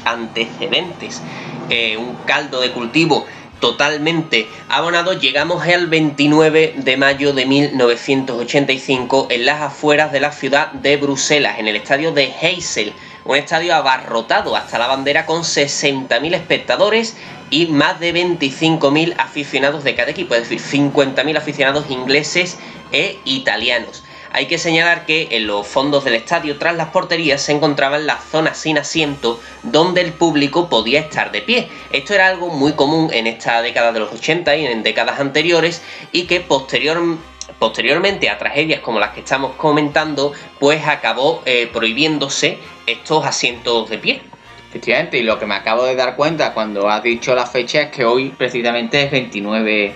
antecedentes, 0.05 1.21
eh, 1.69 1.97
un 1.97 2.15
caldo 2.25 2.61
de 2.61 2.71
cultivo 2.71 3.25
totalmente 3.63 4.49
abonado, 4.67 5.13
llegamos 5.13 5.65
al 5.65 5.87
29 5.87 6.73
de 6.77 6.97
mayo 6.97 7.31
de 7.31 7.45
1985 7.45 9.27
en 9.29 9.45
las 9.45 9.61
afueras 9.61 10.11
de 10.11 10.19
la 10.19 10.33
ciudad 10.33 10.73
de 10.73 10.97
Bruselas, 10.97 11.59
en 11.59 11.69
el 11.69 11.77
estadio 11.77 12.11
de 12.11 12.33
Heysel, 12.41 12.91
un 13.23 13.37
estadio 13.37 13.73
abarrotado 13.73 14.57
hasta 14.57 14.77
la 14.77 14.87
bandera 14.87 15.25
con 15.25 15.43
60.000 15.43 16.35
espectadores 16.35 17.15
y 17.49 17.67
más 17.67 18.01
de 18.01 18.13
25.000 18.13 19.15
aficionados 19.17 19.85
de 19.85 19.95
cada 19.95 20.11
equipo, 20.11 20.35
es 20.35 20.49
decir, 20.49 20.91
50.000 20.91 21.37
aficionados 21.37 21.89
ingleses 21.89 22.57
e 22.91 23.17
italianos. 23.23 24.02
Hay 24.35 24.47
que 24.47 24.57
señalar 24.57 25.05
que 25.05 25.27
en 25.29 25.45
los 25.45 25.67
fondos 25.67 26.03
del 26.03 26.15
estadio, 26.15 26.57
tras 26.57 26.75
las 26.75 26.87
porterías, 26.87 27.39
se 27.39 27.51
encontraban 27.51 28.07
las 28.07 28.23
zonas 28.23 28.57
sin 28.57 28.79
asiento 28.79 29.39
donde 29.61 30.01
el 30.01 30.11
público 30.11 30.69
podía 30.69 31.01
estar 31.01 31.31
de 31.31 31.43
pie. 31.43 31.69
Esto 31.91 32.15
era 32.15 32.29
algo 32.29 32.49
muy 32.49 32.73
común 32.73 33.11
en 33.13 33.27
esta 33.27 33.61
década 33.61 33.91
de 33.91 33.99
los 33.99 34.11
80 34.11 34.55
y 34.55 34.65
en 34.65 34.81
décadas 34.81 35.19
anteriores 35.19 35.83
y 36.11 36.23
que 36.23 36.39
posteriormente 36.39 38.27
a 38.27 38.39
tragedias 38.39 38.79
como 38.79 38.99
las 38.99 39.11
que 39.11 39.19
estamos 39.19 39.51
comentando, 39.55 40.33
pues 40.59 40.87
acabó 40.87 41.43
eh, 41.45 41.69
prohibiéndose 41.71 42.57
estos 42.87 43.23
asientos 43.27 43.87
de 43.91 43.99
pie. 43.99 44.21
Efectivamente, 44.69 45.19
y 45.19 45.21
lo 45.21 45.37
que 45.37 45.45
me 45.45 45.53
acabo 45.53 45.83
de 45.83 45.95
dar 45.95 46.15
cuenta 46.15 46.55
cuando 46.55 46.89
has 46.89 47.03
dicho 47.03 47.35
la 47.35 47.45
fecha 47.45 47.81
es 47.81 47.91
que 47.91 48.03
hoy 48.03 48.29
precisamente 48.35 49.03
es 49.03 49.11
29 49.11 49.95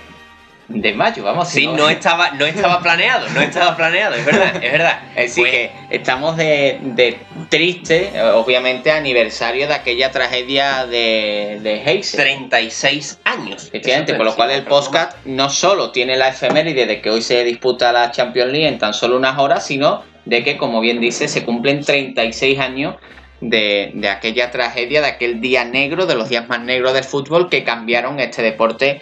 de 0.68 0.92
mayo, 0.92 1.24
vamos. 1.24 1.48
Sí, 1.48 1.66
no, 1.66 1.88
estaba, 1.88 2.32
no 2.32 2.44
estaba 2.44 2.80
planeado, 2.82 3.28
no 3.30 3.40
estaba 3.40 3.74
planeado, 3.74 4.14
es 4.14 4.24
verdad, 4.24 4.62
es 4.62 4.72
verdad. 4.72 5.00
Así 5.16 5.40
pues 5.40 5.50
que 5.50 5.70
estamos 5.90 6.36
de, 6.36 6.78
de, 6.82 7.18
triste, 7.48 8.12
obviamente, 8.34 8.92
aniversario 8.92 9.66
de 9.66 9.74
aquella 9.74 10.10
tragedia 10.10 10.86
de, 10.86 11.58
de 11.62 11.82
Hayes. 11.86 12.12
36 12.12 13.20
años. 13.24 13.68
Efectivamente, 13.68 14.14
por 14.14 14.26
lo 14.26 14.36
cual 14.36 14.50
el 14.50 14.64
podcast 14.64 15.16
no 15.24 15.48
solo 15.48 15.90
tiene 15.90 16.16
la 16.16 16.28
efeméride 16.28 16.84
de 16.84 17.00
que 17.00 17.10
hoy 17.10 17.22
se 17.22 17.42
disputa 17.44 17.90
la 17.92 18.10
Champions 18.10 18.52
League 18.52 18.68
en 18.68 18.78
tan 18.78 18.92
solo 18.92 19.16
unas 19.16 19.38
horas, 19.38 19.66
sino 19.66 20.04
de 20.26 20.44
que, 20.44 20.58
como 20.58 20.80
bien 20.80 21.00
dice, 21.00 21.28
se 21.28 21.44
cumplen 21.44 21.82
36 21.82 22.58
años 22.58 22.96
de, 23.40 23.92
de, 23.94 24.08
aquella 24.10 24.50
tragedia, 24.50 25.00
de 25.00 25.06
aquel 25.06 25.40
día 25.40 25.64
negro, 25.64 26.04
de 26.04 26.14
los 26.14 26.28
días 26.28 26.46
más 26.48 26.60
negros 26.60 26.92
del 26.92 27.04
fútbol 27.04 27.48
que 27.48 27.64
cambiaron 27.64 28.20
este 28.20 28.42
deporte 28.42 29.00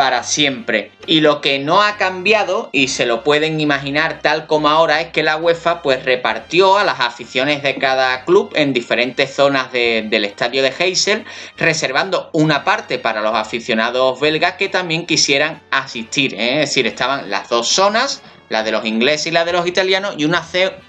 para 0.00 0.22
siempre. 0.22 0.92
Y 1.06 1.20
lo 1.20 1.42
que 1.42 1.58
no 1.58 1.82
ha 1.82 1.98
cambiado, 1.98 2.70
y 2.72 2.88
se 2.88 3.04
lo 3.04 3.22
pueden 3.22 3.60
imaginar 3.60 4.20
tal 4.22 4.46
como 4.46 4.70
ahora, 4.70 5.02
es 5.02 5.08
que 5.08 5.22
la 5.22 5.36
UEFA 5.36 5.82
pues 5.82 6.06
repartió 6.06 6.78
a 6.78 6.84
las 6.84 7.00
aficiones 7.00 7.62
de 7.62 7.74
cada 7.74 8.24
club 8.24 8.50
en 8.54 8.72
diferentes 8.72 9.34
zonas 9.34 9.70
del 9.72 10.24
estadio 10.24 10.62
de 10.62 10.72
Heysel, 10.78 11.26
reservando 11.58 12.30
una 12.32 12.64
parte 12.64 12.98
para 12.98 13.20
los 13.20 13.34
aficionados 13.34 14.18
belgas 14.20 14.54
que 14.54 14.70
también 14.70 15.04
quisieran 15.04 15.60
asistir. 15.70 16.32
¿eh? 16.32 16.62
Es 16.62 16.70
decir, 16.70 16.86
estaban 16.86 17.28
las 17.28 17.50
dos 17.50 17.68
zonas 17.68 18.22
la 18.50 18.64
de 18.64 18.72
los 18.72 18.84
ingleses 18.84 19.28
y 19.28 19.30
la 19.30 19.44
de 19.44 19.52
los 19.52 19.66
italianos, 19.66 20.16
y 20.18 20.24
una, 20.24 20.42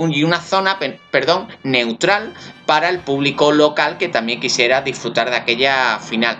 y 0.09 0.23
una 0.23 0.41
zona 0.41 0.79
perdón, 1.11 1.47
neutral 1.63 2.33
para 2.65 2.89
el 2.89 2.99
público 2.99 3.51
local 3.51 3.97
que 3.97 4.09
también 4.09 4.39
quisiera 4.39 4.81
disfrutar 4.81 5.29
de 5.29 5.37
aquella 5.37 5.99
final. 5.99 6.37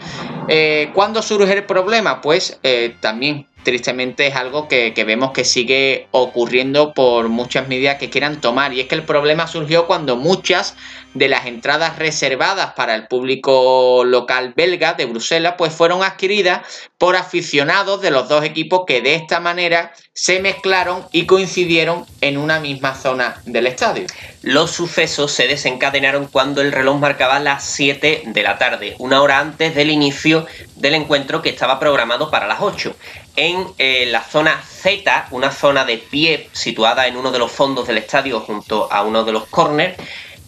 Eh, 0.48 0.90
¿Cuándo 0.94 1.22
surge 1.22 1.54
el 1.54 1.64
problema? 1.64 2.22
Pues 2.22 2.60
eh, 2.64 2.96
también 3.00 3.48
tristemente 3.64 4.28
es 4.28 4.36
algo 4.36 4.68
que, 4.68 4.94
vemos 5.06 5.32
que 5.32 5.46
sigue 5.46 6.08
ocurriendo 6.12 6.94
por 6.94 7.30
muchas 7.30 7.68
medidas 7.68 7.98
que 7.98 8.10
quieran 8.10 8.42
tomar. 8.42 8.74
Y 8.74 8.82
es 8.82 8.88
que 8.88 8.96
el 8.96 9.04
problema 9.04 9.48
surgió 9.48 9.88
cuando 9.88 10.16
muchas 10.16 10.76
de 11.14 11.28
las 11.28 11.46
entradas 11.46 12.00
reservadas 12.00 12.74
para 12.74 12.96
el 12.96 13.08
público 13.08 14.04
local 14.06 14.54
belga 14.56 14.94
de 14.94 15.06
Bruselas, 15.06 15.56
pues 15.58 15.74
fueron 15.74 16.04
adquiridas 16.04 16.62
por 16.98 17.16
aficionados 17.16 18.02
de 18.02 18.12
los 18.12 18.30
dos 18.30 18.46
equipos 18.46 18.84
que 18.88 19.02
de 19.02 19.16
esta 19.16 19.40
manera 19.40 19.94
se 20.14 20.40
mezclaron 20.40 21.06
y 21.12 21.26
coincidieron 21.26 22.06
en 22.22 22.38
una 22.38 22.60
misma 22.60 22.96
zona 22.96 23.42
del 23.46 23.68
estadio. 23.68 24.06
Los 24.42 24.72
sucesos 24.72 25.32
se 25.32 25.48
desencadenaron 25.48 26.28
cuando 26.28 26.62
el 26.62 26.72
reloj 26.72 27.00
marcaba 27.00 27.40
las 27.40 27.64
7 27.64 28.24
de 28.28 28.44
la 28.44 28.58
tarde, 28.58 28.96
una 29.00 29.22
hora 29.22 29.40
antes 29.40 29.76
del 29.76 29.90
inicio 29.90 30.46
del 30.76 30.96
encuentro 30.96 31.42
que 31.42 31.50
estaba 31.50 31.80
programado 31.80 32.32
para 32.32 32.48
las 32.48 32.62
8 32.62 32.96
en 33.42 33.66
eh, 33.80 34.06
la 34.06 34.24
zona 34.24 34.62
Z, 34.62 35.30
una 35.32 35.52
zona 35.52 35.84
de 35.84 35.98
pie 35.98 36.48
situada 36.52 37.08
en 37.08 37.18
uno 37.18 37.32
de 37.32 37.40
los 37.40 37.52
fondos 37.52 37.88
del 37.88 37.98
estadio 37.98 38.40
junto 38.42 38.88
a 38.94 39.02
uno 39.02 39.24
de 39.24 39.32
los 39.32 39.48
corners, 39.48 39.98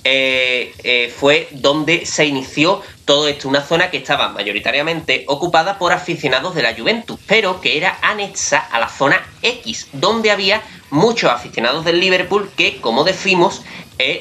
eh, 0.03 0.75
eh, 0.83 1.11
fue 1.17 1.47
donde 1.49 2.05
se 2.05 2.25
inició 2.25 2.83
todo 3.05 3.27
esto, 3.27 3.49
una 3.49 3.63
zona 3.63 3.89
que 3.89 3.97
estaba 3.97 4.29
mayoritariamente 4.29 5.25
ocupada 5.27 5.79
por 5.79 5.91
aficionados 5.91 6.53
de 6.53 6.61
la 6.61 6.75
Juventus, 6.75 7.19
pero 7.25 7.61
que 7.61 7.77
era 7.77 7.97
anexa 8.03 8.59
a 8.59 8.79
la 8.79 8.89
zona 8.89 9.25
X, 9.41 9.87
donde 9.93 10.29
había 10.29 10.61
muchos 10.91 11.31
aficionados 11.31 11.85
del 11.85 11.99
Liverpool 11.99 12.51
que, 12.55 12.79
como 12.79 13.03
decimos, 13.03 13.63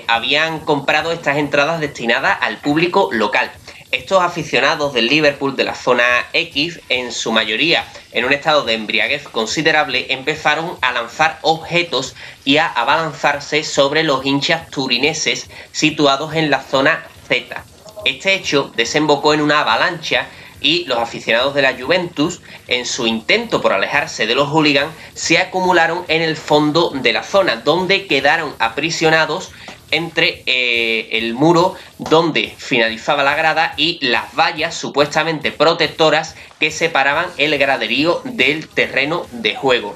habían 0.06 0.60
comprado 0.60 1.12
estas 1.12 1.36
entradas 1.36 1.80
destinadas 1.80 2.38
al 2.40 2.56
público 2.58 3.10
local. 3.12 3.50
Estos 3.92 4.22
aficionados 4.22 4.94
del 4.94 5.06
Liverpool 5.06 5.54
de 5.54 5.64
la 5.64 5.74
zona 5.74 6.04
X, 6.32 6.80
en 6.88 7.12
su 7.12 7.30
mayoría 7.30 7.84
en 8.12 8.24
un 8.24 8.32
estado 8.32 8.64
de 8.64 8.72
embriaguez 8.72 9.28
considerable, 9.28 10.06
empezaron 10.08 10.78
a 10.80 10.92
lanzar 10.92 11.38
objetos 11.42 12.14
y 12.42 12.56
a 12.56 12.68
abalanzarse 12.68 13.62
sobre 13.64 14.02
los 14.02 14.24
hinchas 14.24 14.70
turineses 14.70 15.50
situados 15.72 16.34
en 16.34 16.48
la 16.48 16.62
zona 16.62 17.04
Z. 17.28 17.64
Este 18.06 18.32
hecho 18.32 18.72
desembocó 18.74 19.34
en 19.34 19.42
una 19.42 19.60
avalancha 19.60 20.26
y 20.62 20.84
los 20.86 20.98
aficionados 20.98 21.52
de 21.52 21.60
la 21.60 21.74
Juventus, 21.78 22.40
en 22.68 22.86
su 22.86 23.06
intento 23.06 23.60
por 23.60 23.74
alejarse 23.74 24.26
de 24.26 24.34
los 24.34 24.48
hooligans, 24.48 24.94
se 25.12 25.36
acumularon 25.36 26.06
en 26.08 26.22
el 26.22 26.38
fondo 26.38 26.92
de 26.94 27.12
la 27.12 27.24
zona, 27.24 27.56
donde 27.56 28.06
quedaron 28.06 28.54
aprisionados 28.58 29.50
entre 29.92 30.42
eh, 30.46 31.08
el 31.12 31.34
muro 31.34 31.76
donde 31.98 32.52
finalizaba 32.56 33.22
la 33.22 33.36
grada 33.36 33.74
y 33.76 33.98
las 34.04 34.34
vallas 34.34 34.74
supuestamente 34.74 35.52
protectoras 35.52 36.34
que 36.58 36.70
separaban 36.72 37.26
el 37.36 37.56
graderío 37.58 38.20
del 38.24 38.68
terreno 38.68 39.26
de 39.30 39.54
juego. 39.54 39.94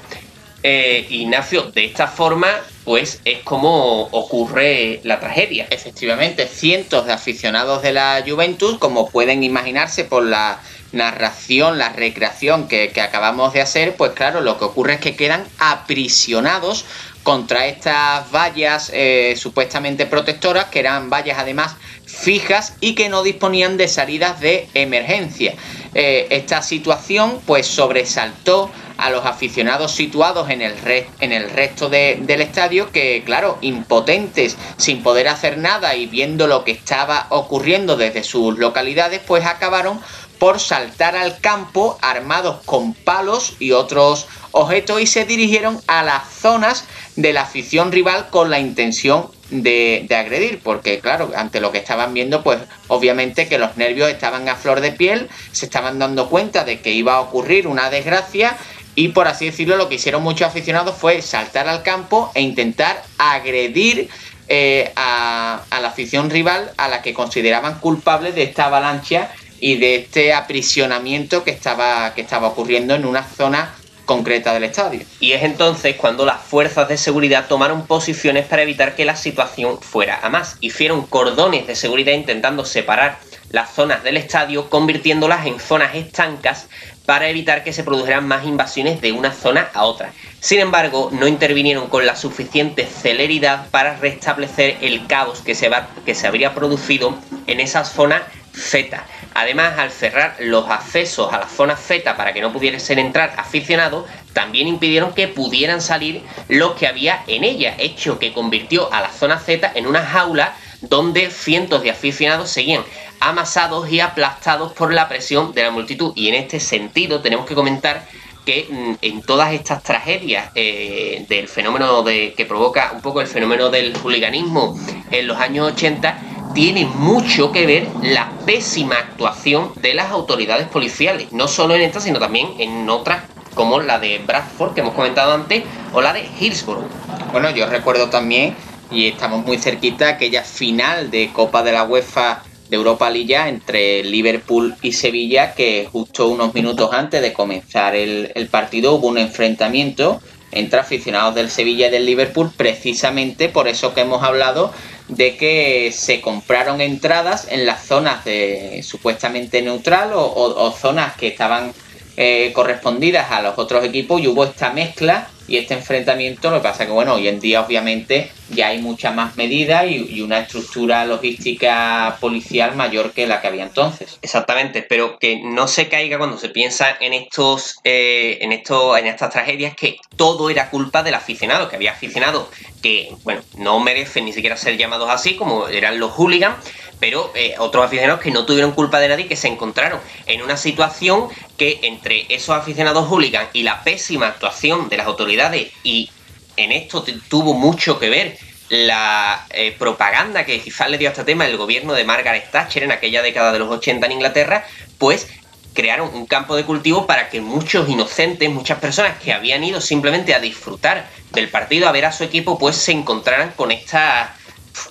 Eh, 0.63 1.05
Ignacio, 1.09 1.63
de 1.63 1.85
esta 1.85 2.07
forma, 2.07 2.47
pues 2.83 3.21
es 3.25 3.39
como 3.43 4.03
ocurre 4.03 5.01
la 5.03 5.19
tragedia. 5.19 5.67
Efectivamente, 5.69 6.47
cientos 6.47 7.05
de 7.05 7.13
aficionados 7.13 7.83
de 7.83 7.93
la 7.93 8.23
Juventus, 8.25 8.77
como 8.77 9.09
pueden 9.09 9.43
imaginarse 9.43 10.03
por 10.03 10.23
la 10.23 10.59
narración, 10.93 11.77
la 11.77 11.89
recreación 11.89 12.67
que, 12.67 12.89
que 12.89 13.01
acabamos 13.01 13.53
de 13.53 13.61
hacer, 13.61 13.95
pues 13.95 14.13
claro, 14.13 14.41
lo 14.41 14.57
que 14.57 14.65
ocurre 14.65 14.95
es 14.95 14.99
que 14.99 15.15
quedan 15.15 15.45
aprisionados 15.59 16.85
contra 17.27 17.67
estas 17.67 18.31
vallas 18.31 18.89
eh, 18.93 19.35
supuestamente 19.37 20.05
protectoras, 20.05 20.67
que 20.67 20.79
eran 20.79 21.09
vallas 21.09 21.37
además 21.37 21.75
fijas 22.05 22.77
y 22.79 22.95
que 22.95 23.09
no 23.09 23.21
disponían 23.21 23.75
de 23.75 23.89
salidas 23.89 24.39
de 24.39 24.69
emergencia. 24.73 25.53
Eh, 25.93 26.27
esta 26.29 26.61
situación 26.61 27.41
pues 27.45 27.67
sobresaltó 27.67 28.71
a 28.95 29.09
los 29.09 29.25
aficionados 29.25 29.91
situados 29.91 30.49
en 30.49 30.61
el, 30.61 30.73
en 31.19 31.33
el 31.33 31.49
resto 31.49 31.89
del 31.89 32.39
estadio 32.41 32.93
que, 32.93 33.21
claro, 33.25 33.57
impotentes, 33.59 34.55
sin 34.77 35.03
poder 35.03 35.27
hacer 35.27 35.57
nada 35.57 35.95
y 35.95 36.05
viendo 36.05 36.47
lo 36.47 36.63
que 36.63 36.71
estaba 36.71 37.27
ocurriendo 37.29 37.97
desde 37.97 38.23
sus 38.23 38.57
localidades, 38.57 39.19
pues 39.27 39.45
acabaron 39.45 39.99
por 40.39 40.59
saltar 40.59 41.15
al 41.15 41.39
campo 41.39 41.97
armados 42.01 42.61
con 42.65 42.93
palos 42.93 43.55
y 43.59 43.71
otros 43.71 44.27
objetos 44.51 45.01
y 45.01 45.07
se 45.07 45.25
dirigieron 45.25 45.79
a 45.87 46.03
las 46.03 46.31
zonas 46.31 46.85
de 47.15 47.33
la 47.33 47.41
afición 47.41 47.91
rival 47.91 48.29
con 48.29 48.49
la 48.49 48.59
intención 48.59 49.27
de, 49.49 50.05
de, 50.07 50.15
agredir, 50.15 50.59
porque 50.61 50.99
claro, 50.99 51.31
ante 51.35 51.61
lo 51.61 51.71
que 51.71 51.77
estaban 51.77 52.13
viendo, 52.13 52.43
pues 52.43 52.59
obviamente 52.87 53.47
que 53.47 53.57
los 53.57 53.77
nervios 53.77 54.09
estaban 54.09 54.49
a 54.49 54.55
flor 54.55 54.81
de 54.81 54.91
piel, 54.91 55.29
se 55.51 55.65
estaban 55.65 55.99
dando 55.99 56.29
cuenta 56.29 56.65
de 56.65 56.81
que 56.81 56.91
iba 56.91 57.15
a 57.15 57.21
ocurrir 57.21 57.67
una 57.67 57.89
desgracia 57.89 58.57
y 58.97 59.09
por 59.09 59.27
así 59.27 59.45
decirlo, 59.45 59.77
lo 59.77 59.89
que 59.89 59.95
hicieron 59.95 60.23
muchos 60.23 60.47
aficionados 60.47 60.97
fue 60.97 61.21
saltar 61.21 61.67
al 61.67 61.83
campo 61.83 62.31
e 62.33 62.41
intentar 62.41 63.03
agredir 63.19 64.09
eh, 64.47 64.91
a, 64.95 65.61
la 65.69 65.87
afición 65.89 66.31
rival 66.31 66.71
a 66.77 66.87
la 66.87 67.03
que 67.03 67.13
consideraban 67.13 67.79
culpable 67.79 68.31
de 68.31 68.41
esta 68.41 68.65
avalancha 68.65 69.29
y 69.59 69.75
de 69.75 69.97
este 69.97 70.33
aprisionamiento 70.33 71.43
que 71.43 71.51
estaba, 71.51 72.15
que 72.15 72.21
estaba 72.21 72.47
ocurriendo 72.47 72.95
en 72.95 73.05
una 73.05 73.23
zona 73.23 73.75
concreta 74.07 74.53
del 74.53 74.63
estadio. 74.63 75.01
Y 75.19 75.33
es 75.33 75.43
entonces 75.43 75.95
cuando 75.95 76.25
las 76.25 76.41
fuerzas 76.41 76.87
de 76.87 76.97
seguridad 76.97 77.45
tomaron 77.47 77.85
posiciones 77.85 78.45
para 78.47 78.63
evitar 78.63 78.95
que 78.95 79.05
la 79.05 79.15
situación 79.15 79.79
fuera 79.79 80.19
a 80.23 80.29
más. 80.29 80.57
Hicieron 80.61 81.05
cordones 81.05 81.67
de 81.67 81.75
seguridad 81.75 82.13
intentando 82.13 82.65
separar 82.65 83.19
las 83.51 83.73
zonas 83.73 84.03
del 84.03 84.17
estadio, 84.17 84.69
convirtiéndolas 84.69 85.45
en 85.45 85.59
zonas 85.59 85.93
estancas 85.93 86.67
para 87.05 87.29
evitar 87.29 87.63
que 87.63 87.73
se 87.73 87.83
produjeran 87.83 88.27
más 88.27 88.45
invasiones 88.45 88.99
de 89.01 89.11
una 89.11 89.31
zona 89.31 89.69
a 89.73 89.85
otra. 89.85 90.11
Sin 90.39 90.59
embargo, 90.59 91.09
no 91.11 91.27
intervinieron 91.27 91.87
con 91.87 92.05
la 92.05 92.15
suficiente 92.15 92.85
celeridad 92.85 93.69
para 93.69 93.97
restablecer 93.97 94.77
el 94.81 95.05
caos 95.07 95.41
que 95.41 95.55
se, 95.55 95.69
que 96.05 96.15
se 96.15 96.27
habría 96.27 96.53
producido 96.53 97.17
en 97.45 97.59
esa 97.59 97.85
zona 97.85 98.23
Z. 98.53 99.05
Además, 99.37 99.77
al 99.77 99.91
cerrar 99.91 100.35
los 100.39 100.67
accesos 100.67 101.31
a 101.31 101.37
la 101.37 101.47
zona 101.47 101.75
Z 101.77 102.17
para 102.17 102.33
que 102.33 102.41
no 102.41 102.51
pudiesen 102.51 102.97
entrar 102.97 103.35
aficionados, 103.37 104.05
también 104.33 104.67
impidieron 104.67 105.13
que 105.13 105.27
pudieran 105.27 105.79
salir 105.79 106.23
los 106.47 106.71
que 106.71 106.87
había 106.87 107.23
en 107.27 107.43
ella, 107.43 107.75
hecho 107.77 108.17
que 108.17 108.33
convirtió 108.33 108.91
a 108.91 108.99
la 108.99 109.11
zona 109.11 109.37
Z 109.37 109.73
en 109.75 109.85
una 109.85 110.03
jaula 110.03 110.55
donde 110.81 111.29
cientos 111.29 111.83
de 111.83 111.91
aficionados 111.91 112.49
seguían 112.49 112.81
amasados 113.19 113.87
y 113.91 113.99
aplastados 113.99 114.73
por 114.73 114.91
la 114.91 115.07
presión 115.07 115.53
de 115.53 115.61
la 115.61 115.69
multitud. 115.69 116.13
Y 116.15 116.29
en 116.29 116.33
este 116.33 116.59
sentido 116.59 117.21
tenemos 117.21 117.45
que 117.45 117.53
comentar 117.53 118.07
que 118.43 118.65
mm, 118.67 118.93
en 119.03 119.21
todas 119.21 119.53
estas 119.53 119.83
tragedias 119.83 120.49
eh, 120.55 121.27
del 121.29 121.47
fenómeno 121.47 122.01
de, 122.01 122.33
que 122.35 122.45
provoca 122.45 122.91
un 122.91 123.01
poco 123.01 123.21
el 123.21 123.27
fenómeno 123.27 123.69
del 123.69 123.95
hooliganismo 123.97 124.79
en 125.11 125.27
los 125.27 125.37
años 125.37 125.73
80, 125.73 126.36
tiene 126.57 126.85
mucho 126.87 127.51
que 127.51 127.67
ver 127.67 127.87
la 128.01 128.31
pésima 128.47 128.95
actuación 128.95 129.73
de 129.75 129.93
las 129.93 130.09
autoridades 130.09 130.67
policiales, 130.67 131.31
no 131.31 131.47
solo 131.47 131.75
en 131.75 131.83
esta, 131.83 131.99
sino 131.99 132.17
también 132.17 132.47
en 132.57 132.89
otras 132.89 133.25
como 133.53 133.79
la 133.79 133.99
de 133.99 134.17
Bradford 134.25 134.73
que 134.73 134.81
hemos 134.81 134.95
comentado 134.95 135.33
antes 135.33 135.63
o 135.93 136.01
la 136.01 136.13
de 136.13 136.27
Hillsborough. 136.39 136.89
Bueno, 137.31 137.51
yo 137.51 137.67
recuerdo 137.67 138.09
también, 138.09 138.55
y 138.89 139.05
estamos 139.05 139.45
muy 139.45 139.59
cerquita, 139.59 140.09
aquella 140.09 140.41
final 140.41 141.11
de 141.11 141.29
Copa 141.31 141.61
de 141.61 141.73
la 141.73 141.83
UEFA 141.83 142.41
de 142.71 142.75
Europa 142.75 143.07
League 143.11 143.35
entre 143.35 144.03
Liverpool 144.03 144.73
y 144.81 144.93
Sevilla, 144.93 145.53
que 145.53 145.87
justo 145.91 146.27
unos 146.27 146.55
minutos 146.55 146.89
antes 146.91 147.21
de 147.21 147.33
comenzar 147.33 147.95
el, 147.95 148.47
partido 148.49 148.95
hubo 148.95 149.09
un 149.09 149.19
enfrentamiento 149.19 150.19
entre 150.51 150.79
aficionados 150.79 151.35
del 151.35 151.51
Sevilla 151.51 151.85
y 151.85 151.91
del 151.91 152.07
Liverpool, 152.07 152.49
precisamente 152.57 153.47
por 153.47 153.67
eso 153.67 153.93
que 153.93 154.01
hemos 154.01 154.23
hablado 154.23 154.73
de 155.07 155.37
que 155.37 155.91
se 155.93 156.21
compraron 156.21 156.81
entradas 156.81 157.47
en 157.49 157.65
las 157.65 157.85
zonas 157.85 158.25
de 158.25 158.81
supuestamente 158.83 159.61
neutral 159.61 160.11
o, 160.13 160.71
zonas 160.77 161.15
que 161.15 161.27
estaban 161.27 161.73
eh, 162.19 162.51
correspondidas 162.51 163.31
a 163.31 163.43
los 163.43 163.59
otros 163.59 163.85
equipos 163.85 164.19
y 164.19 164.27
hubo 164.27 164.43
esta 164.43 164.71
mezcla 164.71 165.29
y 165.47 165.57
este 165.57 165.75
enfrentamiento. 165.75 166.49
Lo 166.49 166.57
que 166.57 166.63
pasa 166.63 166.87
que, 166.87 166.91
bueno, 166.91 167.13
hoy 167.13 167.27
en 167.27 167.39
día 167.39 167.61
obviamente 167.61 168.31
ya 168.49 168.69
hay 168.69 168.79
muchas 168.79 169.13
más 169.13 169.37
medidas 169.37 169.85
y, 169.87 170.21
una 170.21 170.39
estructura 170.39 171.05
logística 171.05 172.17
policial 172.19 172.75
mayor 172.75 173.11
que 173.11 173.27
la 173.27 173.39
que 173.39 173.47
había 173.47 173.63
entonces. 173.63 174.17
Exactamente, 174.23 174.81
pero 174.81 175.19
que 175.19 175.39
no 175.43 175.67
se 175.67 175.89
caiga 175.89 176.17
cuando 176.17 176.37
se 176.37 176.49
piensa 176.49 176.97
en 176.99 177.13
estos, 177.13 177.75
eh, 177.83 178.39
en 178.41 178.51
estos, 178.51 178.97
en 178.97 179.05
estas 179.05 179.29
tragedias 179.29 179.75
que 179.75 179.99
todo 180.15 180.49
era 180.49 180.71
culpa 180.71 181.03
del 181.03 181.13
aficionado, 181.13 181.69
que 181.69 181.75
había 181.75 181.91
aficionados 181.91 182.47
que, 182.81 183.09
bueno, 183.23 183.41
no 183.57 183.79
merecen 183.79 184.25
ni 184.25 184.33
siquiera 184.33 184.57
ser 184.57 184.77
llamados 184.77 185.09
así, 185.09 185.35
como 185.35 185.67
eran 185.67 185.99
los 185.99 186.11
hooligans, 186.11 186.55
pero 186.99 187.31
eh, 187.35 187.55
otros 187.59 187.85
aficionados 187.85 188.21
que 188.21 188.31
no 188.31 188.45
tuvieron 188.45 188.71
culpa 188.71 188.99
de 188.99 189.07
nadie, 189.09 189.27
que 189.27 189.35
se 189.35 189.47
encontraron 189.47 189.99
en 190.25 190.41
una 190.41 190.57
situación 190.57 191.29
que 191.57 191.79
entre 191.83 192.25
esos 192.29 192.55
aficionados 192.55 193.07
hooligans 193.07 193.49
y 193.53 193.63
la 193.63 193.83
pésima 193.83 194.27
actuación 194.27 194.89
de 194.89 194.97
las 194.97 195.07
autoridades, 195.07 195.71
y 195.83 196.09
en 196.55 196.71
esto 196.71 197.03
tuvo 197.29 197.53
mucho 197.53 197.99
que 197.99 198.09
ver 198.09 198.37
la 198.69 199.45
eh, 199.51 199.75
propaganda 199.77 200.45
que 200.45 200.59
quizás 200.61 200.89
le 200.89 200.97
dio 200.97 201.07
a 201.07 201.11
este 201.11 201.23
tema 201.23 201.45
el 201.45 201.55
gobierno 201.55 201.93
de 201.93 202.03
Margaret 202.03 202.51
Thatcher 202.51 202.83
en 202.83 202.91
aquella 202.91 203.21
década 203.21 203.53
de 203.53 203.59
los 203.59 203.69
80 203.69 204.05
en 204.05 204.11
Inglaterra, 204.11 204.65
pues 204.97 205.27
crearon 205.73 206.09
un 206.13 206.25
campo 206.25 206.55
de 206.55 206.65
cultivo 206.65 207.05
para 207.05 207.29
que 207.29 207.39
muchos 207.39 207.87
inocentes, 207.87 208.49
muchas 208.49 208.79
personas 208.79 209.19
que 209.19 209.31
habían 209.31 209.63
ido 209.63 209.79
simplemente 209.79 210.33
a 210.33 210.39
disfrutar 210.39 211.07
del 211.31 211.49
partido, 211.49 211.87
a 211.87 211.91
ver 211.91 212.05
a 212.05 212.11
su 212.11 212.23
equipo, 212.23 212.57
pues 212.57 212.75
se 212.75 212.91
encontraran 212.91 213.51
con 213.51 213.71
esta 213.71 214.35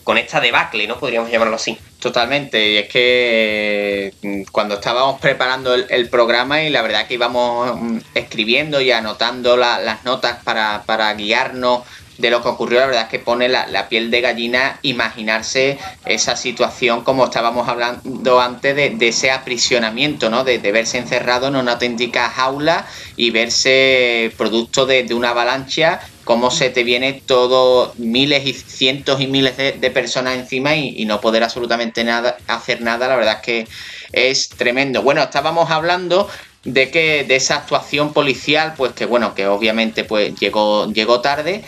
con 0.05 0.19
esta 0.19 0.41
debacle, 0.41 0.87
¿no? 0.87 0.99
Podríamos 0.99 1.31
llamarlo 1.31 1.57
así. 1.57 1.79
Totalmente, 2.07 2.71
y 2.71 2.77
es 2.77 2.89
que 2.89 4.15
mm, 4.23 4.43
cuando 4.53 4.77
estábamos 4.77 5.21
preparando 5.21 5.75
el, 5.75 6.09
programa 6.09 6.63
y 6.63 6.71
la 6.71 6.81
verdad 6.81 7.09
que 7.09 7.15
íbamos 7.15 7.81
mm, 7.81 7.99
escribiendo 8.15 8.81
y 8.81 8.93
anotando 8.93 9.57
las 9.57 10.05
notas 10.05 10.39
para, 10.45 10.85
para 10.87 11.13
guiarnos 11.15 11.83
de 12.19 12.31
lo 12.31 12.43
que 12.43 12.49
ocurrió, 12.49 12.79
la 12.79 12.87
verdad 12.87 13.03
es 13.03 13.09
que 13.09 13.19
pone 13.19 13.49
la, 13.49 13.89
piel 13.89 14.13
de 14.13 14.21
gallina 14.21 14.79
imaginarse 14.83 15.79
esa 16.05 16.37
situación 16.37 17.03
como 17.03 17.25
estábamos 17.25 17.69
hablando 17.69 18.41
antes 18.41 18.77
de, 18.77 19.09
ese 19.09 19.33
aprisionamiento, 19.33 20.31
¿no? 20.31 20.45
De, 20.45 20.59
verse 20.59 20.99
encerrado 20.99 21.49
en 21.49 21.57
una 21.57 21.73
auténtica 21.73 22.29
jaula 22.31 22.87
y 23.17 23.31
verse 23.31 24.33
producto 24.37 24.87
de, 24.87 25.13
una 25.13 25.31
avalancha, 25.31 26.01
cómo 26.27 26.51
se 26.51 26.71
te 26.71 26.83
viene 26.83 27.23
todo, 27.25 27.95
miles 27.99 28.45
y 28.45 28.53
cientos 28.53 29.21
y 29.21 29.29
miles 29.29 29.57
de, 29.57 29.91
personas 29.93 30.37
encima 30.37 30.75
y, 30.75 31.05
no 31.05 31.21
poder 31.21 31.45
absolutamente 31.45 32.03
nada, 32.03 32.37
hacer 32.49 32.81
nada, 32.83 33.07
la 33.07 33.15
verdad 33.15 33.35
es 33.37 33.43
que 33.43 33.69
es 34.11 34.49
tremendo. 34.49 35.03
Bueno, 35.03 35.23
estábamos 35.23 35.71
hablando 35.71 36.29
de 36.65 36.91
que 36.91 37.23
de 37.23 37.37
esa 37.37 37.55
actuación 37.55 38.13
policial, 38.13 38.75
pues 38.77 38.91
que 38.93 39.07
bueno, 39.07 39.37
que 39.37 39.47
obviamente 39.47 40.03
pues 40.03 40.35
llegó, 40.41 40.93
llegó 40.93 41.21
tarde 41.21 41.63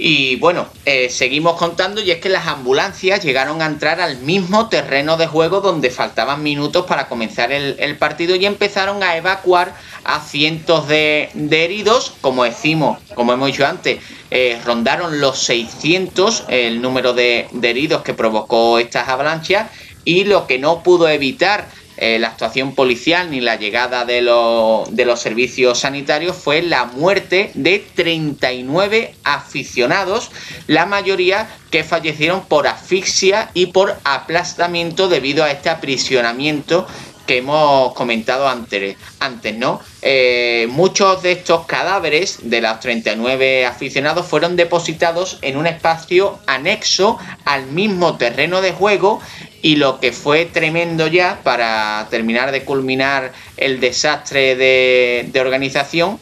y 0.00 0.36
bueno, 0.36 0.66
eh, 0.86 1.10
seguimos 1.10 1.56
contando 1.56 2.00
y 2.00 2.10
es 2.10 2.18
que 2.18 2.30
las 2.30 2.46
ambulancias 2.46 3.22
llegaron 3.22 3.60
a 3.60 3.66
entrar 3.66 4.00
al 4.00 4.18
mismo 4.18 4.68
terreno 4.68 5.16
de 5.16 5.26
juego 5.26 5.60
donde 5.60 5.90
faltaban 5.90 6.42
minutos 6.42 6.86
para 6.86 7.08
comenzar 7.08 7.52
el, 7.52 7.96
partido 7.98 8.34
y 8.34 8.46
empezaron 8.46 9.02
a 9.02 9.16
evacuar 9.16 9.74
a 10.04 10.20
cientos 10.20 10.88
de, 10.88 11.28
heridos, 11.50 12.14
como 12.20 12.44
decimos, 12.44 12.98
como 13.14 13.34
hemos 13.34 13.48
dicho 13.48 13.66
antes, 13.66 14.00
eh, 14.30 14.58
rondaron 14.64 15.20
los 15.20 15.38
600 15.40 16.44
el 16.48 16.80
número 16.80 17.12
de, 17.12 17.48
de 17.52 17.70
heridos 17.70 18.02
que 18.02 18.14
provocó 18.14 18.78
estas 18.78 19.08
avalanchas 19.08 19.70
y 20.04 20.24
lo 20.24 20.46
que 20.46 20.58
no 20.58 20.82
pudo 20.82 21.08
evitar 21.08 21.68
eh, 22.00 22.18
la 22.18 22.28
actuación 22.28 22.74
policial 22.74 23.30
ni 23.30 23.40
la 23.40 23.56
llegada 23.56 24.06
de, 24.06 24.22
de 24.90 25.04
los 25.04 25.20
servicios 25.20 25.80
sanitarios 25.80 26.34
fue 26.34 26.62
la 26.62 26.86
muerte 26.86 27.50
de 27.52 27.84
39 27.94 29.14
aficionados, 29.22 30.30
la 30.66 30.86
mayoría 30.86 31.48
que 31.70 31.84
fallecieron 31.84 32.46
por 32.46 32.66
asfixia 32.66 33.50
y 33.52 33.66
por 33.66 33.96
aplastamiento 34.04 35.08
debido 35.08 35.44
a 35.44 35.50
este 35.50 35.68
aprisionamiento 35.68 36.86
que 37.30 37.38
hemos 37.38 37.94
comentado 37.94 38.48
antes, 38.48 38.96
antes 39.20 39.56
¿no? 39.56 39.80
Eh, 40.02 40.66
muchos 40.68 41.22
de 41.22 41.30
estos 41.30 41.64
cadáveres 41.64 42.40
de 42.42 42.60
los 42.60 42.80
39 42.80 43.66
aficionados 43.66 44.26
fueron 44.26 44.56
depositados 44.56 45.38
en 45.40 45.56
un 45.56 45.68
espacio 45.68 46.40
anexo 46.48 47.20
al 47.44 47.66
mismo 47.66 48.16
terreno 48.16 48.60
de 48.60 48.72
juego 48.72 49.20
y 49.62 49.76
lo 49.76 50.00
que 50.00 50.10
fue 50.10 50.44
tremendo 50.44 51.06
ya 51.06 51.38
para 51.44 52.08
terminar 52.10 52.50
de 52.50 52.64
culminar 52.64 53.32
el 53.56 53.78
desastre 53.78 54.56
de, 54.56 55.40
organización 55.40 56.18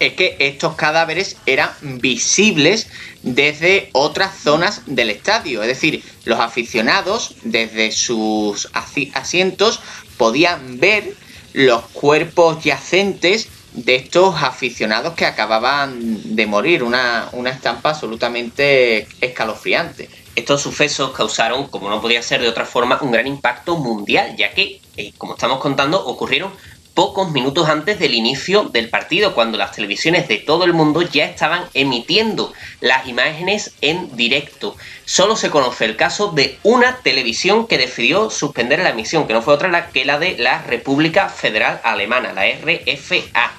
es 0.00 0.14
que 0.14 0.36
estos 0.38 0.76
cadáveres 0.76 1.36
eran 1.44 1.70
visibles 2.00 2.88
desde 3.22 3.90
otras 3.92 4.34
zonas 4.36 4.82
del 4.86 5.10
estadio. 5.10 5.62
Es 5.62 5.68
decir, 5.68 6.02
los 6.24 6.40
aficionados 6.40 7.36
desde 7.44 7.92
sus 7.92 8.68
asientos 9.12 9.80
podían 10.22 10.78
ver 10.78 11.14
los 11.52 11.82
cuerpos 11.86 12.62
yacentes 12.62 13.48
de 13.72 13.96
estos 13.96 14.40
aficionados 14.40 15.14
que 15.14 15.26
acababan 15.26 16.36
de 16.36 16.46
morir. 16.46 16.84
Una, 16.84 17.28
una 17.32 17.50
estampa 17.50 17.90
absolutamente 17.90 19.08
escalofriante. 19.20 20.08
Estos 20.36 20.62
sucesos 20.62 21.10
causaron, 21.10 21.66
como 21.66 21.90
no 21.90 22.00
podía 22.00 22.22
ser 22.22 22.40
de 22.40 22.46
otra 22.46 22.66
forma, 22.66 23.00
un 23.02 23.10
gran 23.10 23.26
impacto 23.26 23.76
mundial, 23.76 24.36
ya 24.36 24.54
que, 24.54 24.80
eh, 24.96 25.12
como 25.18 25.34
estamos 25.34 25.58
contando, 25.58 26.06
ocurrieron 26.06 26.52
pocos 26.94 27.30
minutos 27.30 27.68
antes 27.68 27.98
del 27.98 28.14
inicio 28.14 28.64
del 28.64 28.88
partido, 28.90 29.34
cuando 29.34 29.58
las 29.58 29.72
televisiones 29.72 30.28
de 30.28 30.38
todo 30.38 30.64
el 30.64 30.72
mundo 30.72 31.02
ya 31.02 31.24
estaban 31.24 31.64
emitiendo 31.74 32.52
las 32.80 33.06
imágenes 33.06 33.72
en 33.80 34.14
directo. 34.16 34.76
Solo 35.04 35.36
se 35.36 35.50
conoce 35.50 35.84
el 35.84 35.96
caso 35.96 36.32
de 36.32 36.58
una 36.62 36.98
televisión 36.98 37.66
que 37.66 37.78
decidió 37.78 38.30
suspender 38.30 38.80
la 38.80 38.90
emisión, 38.90 39.26
que 39.26 39.32
no 39.32 39.42
fue 39.42 39.54
otra 39.54 39.90
que 39.90 40.04
la 40.04 40.18
de 40.18 40.36
la 40.38 40.62
República 40.62 41.28
Federal 41.28 41.80
Alemana, 41.84 42.32
la 42.32 42.44
RFA. 42.46 43.52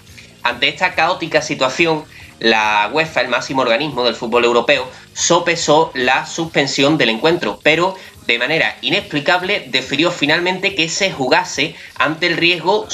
Ante 0.43 0.67
esta 0.67 0.93
caótica 0.93 1.41
situación, 1.41 2.03
la 2.39 2.89
UEFA, 2.91 3.21
el 3.21 3.29
máximo 3.29 3.61
organismo 3.61 4.03
del 4.03 4.15
fútbol 4.15 4.45
europeo, 4.45 4.89
sopesó 5.13 5.91
la 5.93 6.25
suspensión 6.25 6.97
del 6.97 7.09
encuentro, 7.09 7.59
pero 7.63 7.95
de 8.27 8.39
manera 8.39 8.77
inexplicable 8.81 9.65
decidió 9.69 10.11
finalmente 10.11 10.75
que 10.75 10.89
se 10.89 11.11
jugase 11.11 11.75
ante 11.95 12.27
el 12.27 12.37
riesgo 12.37 12.87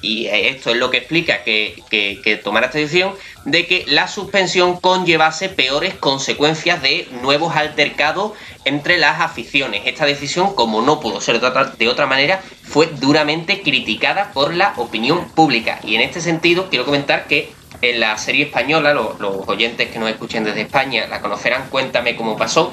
y 0.00 0.26
esto 0.26 0.70
es 0.70 0.76
lo 0.76 0.90
que 0.90 0.98
explica 0.98 1.42
que, 1.44 1.82
que, 1.90 2.40
tomara 2.42 2.66
esta 2.66 2.78
decisión, 2.78 3.14
de 3.44 3.66
que 3.66 3.84
la 3.88 4.08
suspensión 4.08 4.78
conllevase 4.78 5.48
peores 5.48 5.94
consecuencias 5.94 6.82
de 6.82 7.08
nuevos 7.22 7.56
altercados 7.56 8.32
entre 8.64 8.98
las 8.98 9.20
aficiones. 9.20 9.82
Esta 9.86 10.06
decisión, 10.06 10.54
como 10.54 10.82
no 10.82 11.00
pudo 11.00 11.20
ser 11.20 11.40
de 11.40 11.88
otra 11.88 12.06
manera, 12.06 12.40
fue 12.62 12.86
duramente 12.86 13.62
criticada 13.62 14.32
por 14.32 14.54
la 14.54 14.74
opinión 14.76 15.28
pública. 15.30 15.80
Y 15.84 15.96
en 15.96 16.02
este 16.02 16.20
sentido, 16.20 16.68
quiero 16.70 16.84
comentar 16.84 17.26
que 17.26 17.52
en 17.80 17.98
la 17.98 18.16
serie 18.16 18.44
española, 18.44 18.94
los, 18.94 19.18
los 19.18 19.48
oyentes 19.48 19.90
que 19.90 19.98
nos 19.98 20.08
escuchen 20.10 20.44
desde 20.44 20.62
España 20.62 21.06
la 21.08 21.20
conocerán, 21.20 21.68
Cuéntame 21.68 22.14
cómo 22.16 22.36
pasó. 22.36 22.72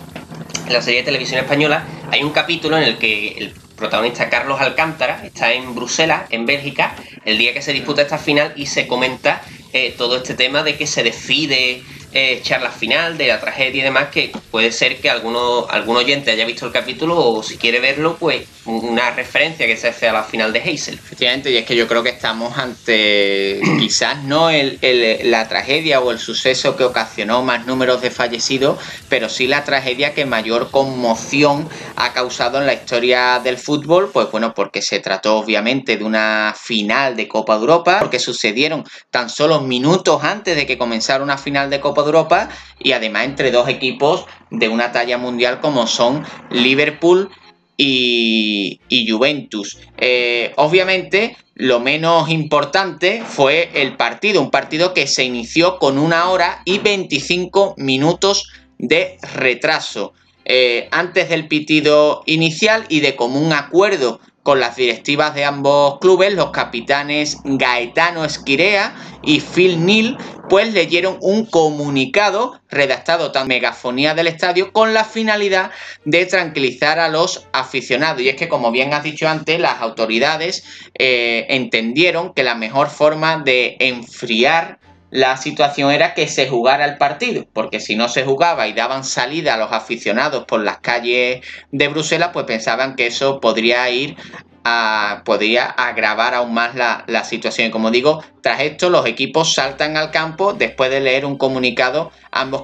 En 0.67 0.74
la 0.74 0.82
serie 0.84 1.00
de 1.00 1.06
televisión 1.06 1.39
española 1.39 1.84
hay 2.12 2.24
un 2.24 2.32
capítulo 2.32 2.78
en 2.78 2.84
el 2.84 2.98
que 2.98 3.30
el 3.30 3.56
protagonista 3.79 4.29
Carlos 4.29 4.59
Alcántara 4.59 5.21
está 5.25 5.53
en 5.53 5.73
Bruselas, 5.73 6.23
en 6.29 6.45
Bélgica, 6.45 6.93
el 7.25 7.37
día 7.37 7.53
que 7.53 7.61
se 7.61 7.73
disputa 7.73 8.01
esta 8.01 8.17
final 8.17 8.53
y 8.55 8.67
se 8.67 8.87
comenta 8.87 9.41
eh, 9.73 9.95
todo 9.97 10.17
este 10.17 10.33
tema 10.33 10.63
de 10.63 10.77
que 10.77 10.85
se 10.85 11.01
decide 11.01 11.81
eh, 12.12 12.41
charla 12.43 12.72
final, 12.72 13.17
de 13.17 13.28
la 13.28 13.39
tragedia 13.39 13.82
y 13.82 13.84
demás, 13.84 14.08
que 14.10 14.32
puede 14.52 14.72
ser 14.72 15.00
que 15.00 15.10
alguno, 15.10 15.67
algún 15.69 15.98
oyente 15.98 16.32
haya 16.32 16.45
visto 16.45 16.65
el 16.65 16.72
capítulo 16.72 17.17
o 17.17 17.43
si 17.43 17.58
quiere 17.58 17.80
verlo, 17.80 18.17
pues 18.19 18.48
una 18.65 19.12
referencia 19.12 19.65
que 19.67 19.78
se 19.78 19.89
hace 19.89 20.08
a 20.08 20.13
la 20.13 20.24
final 20.24 20.54
de 20.54 20.60
Hazel. 20.60 20.95
Efectivamente, 20.95 21.52
y 21.52 21.58
es 21.58 21.65
que 21.65 21.76
yo 21.76 21.88
creo 21.88 22.04
que 22.04 22.10
estamos 22.10 22.58
ante 22.58 23.62
quizás 23.80 24.24
no 24.24 24.50
el, 24.50 24.80
la 25.24 25.48
tragedia 25.48 26.02
o 26.02 26.12
el 26.12 26.19
suceso 26.19 26.76
que 26.76 26.84
ocasionó 26.84 27.43
más 27.43 27.65
números 27.65 28.02
de 28.02 28.12
fallecidos, 28.12 28.80
pero 29.08 29.30
sí 29.30 29.48
la 29.48 29.63
tragedia 29.63 30.13
que 30.13 30.26
mayor 30.26 30.72
conmoción 30.72 31.69
ha 31.95 32.13
causado 32.13 32.60
en 32.60 32.65
la 32.65 32.74
historia 32.74 33.39
del 33.43 33.58
fútbol, 33.58 34.10
pues 34.12 34.32
bueno, 34.32 34.54
porque 34.54 34.82
se 34.82 35.00
trató 35.00 35.38
obviamente 35.38 35.98
de 35.98 36.04
una 36.04 36.56
final 36.60 37.15
de 37.15 37.28
Copa 37.28 37.56
de 37.56 37.62
Europa, 37.62 37.98
porque 38.00 38.19
sucedieron 38.19 38.84
tan 39.10 39.30
solo 39.30 39.62
minutos 39.62 40.24
antes 40.24 40.56
de 40.56 40.65
que 40.65 40.78
comenzara 40.78 41.24
una 41.24 41.38
final 41.38 41.69
de 41.69 41.80
Copa 41.80 41.98
de 42.03 42.07
Europa 42.07 42.49
y 42.79 42.93
además 42.93 43.25
entre 43.25 43.51
dos 43.51 43.67
equipos 43.67 44.25
de 44.51 44.69
una 44.69 44.91
talla 44.91 45.17
mundial 45.17 45.59
como 45.59 45.88
son 45.88 46.25
Liverpool 46.49 47.29
y, 47.77 49.07
Juventus. 49.09 49.77
Eh, 49.97 50.51
obviamente, 50.57 51.38
lo 51.55 51.79
menos 51.79 52.29
importante 52.29 53.23
fue 53.25 53.69
el 53.73 53.95
partido, 53.95 54.41
un 54.41 54.51
partido 54.51 54.93
que 54.93 55.07
se 55.07 55.23
inició 55.23 55.79
con 55.79 55.97
una 55.97 56.29
hora 56.29 56.62
y 56.65 56.79
25 56.79 57.75
minutos 57.77 58.51
de 58.77 59.17
retraso. 59.33 60.13
Eh, 60.45 60.88
antes 60.91 61.29
del 61.29 61.47
pitido 61.47 62.23
inicial 62.25 62.85
y 62.89 63.01
de 63.01 63.15
común 63.15 63.53
acuerdo 63.53 64.19
con 64.49 64.59
las 64.59 64.77
directivas 64.77 65.35
de 65.35 65.45
ambos 65.45 65.99
clubes, 65.99 66.33
los 66.33 66.49
capitanes 66.49 67.38
Gaetano 67.43 68.25
Esquirea 68.25 68.95
y 69.21 69.41
Phil 69.41 69.85
Neal, 69.85 70.17
pues 70.49 70.73
leyeron 70.73 71.19
un 71.21 71.45
comunicado 71.45 72.59
redactado 72.67 73.31
tan 73.31 73.47
megafonía 73.47 74.15
del 74.15 74.25
estadio 74.25 74.73
con 74.73 74.95
la 74.95 75.03
finalidad 75.03 75.69
de 76.03 76.25
tranquilizar 76.25 76.97
a 76.97 77.09
los 77.09 77.45
aficionados. 77.53 78.23
Y 78.23 78.29
es 78.29 78.38
que, 78.38 78.49
como 78.49 78.71
bien 78.71 78.91
has 78.91 79.03
dicho 79.03 79.29
antes, 79.29 79.59
las 79.59 79.81
autoridades 79.81 80.63
eh, 80.97 81.45
entendieron 81.49 82.33
que 82.33 82.41
la 82.41 82.55
mejor 82.55 82.89
forma 82.89 83.38
de 83.38 83.77
enfriar 83.79 84.79
la 85.12 85.38
situación 85.38 85.91
era 85.91 86.13
que 86.13 86.28
se 86.28 86.48
jugara 86.48 86.86
el 86.86 86.98
partido, 86.98 87.45
porque 87.54 87.80
si 87.80 87.95
no 87.95 88.10
se 88.10 88.24
jugaba 88.24 88.67
y 88.67 88.74
daban 88.74 89.04
salida 89.04 89.56
a 89.56 89.58
los 89.58 89.72
aficionados 89.72 90.45
por 90.45 90.62
las 90.62 90.80
calles 90.80 91.45
de 91.72 91.88
Bruselas, 91.88 92.30
pues 92.34 92.45
pensaban 92.45 92.95
que 92.95 93.08
eso 93.08 93.39
podría 93.39 93.89
ir 93.89 94.15
a, 94.63 95.24
podría 95.26 95.65
agravar 95.65 96.34
aún 96.34 96.54
más 96.54 96.76
la, 96.76 97.04
la 97.08 97.24
situación. 97.24 97.67
Y 97.67 97.72
como 97.72 97.91
digo, 97.91 98.24
tras 98.41 98.62
esto 98.62 98.89
los 98.89 99.06
equipos 99.06 99.54
saltan 99.54 99.98
al 99.98 100.12
campo 100.12 100.54
después 100.54 100.91
de 100.91 101.00
leer 101.00 101.26
un 101.26 101.38
comunicado 101.38 102.12
ambos 102.32 102.63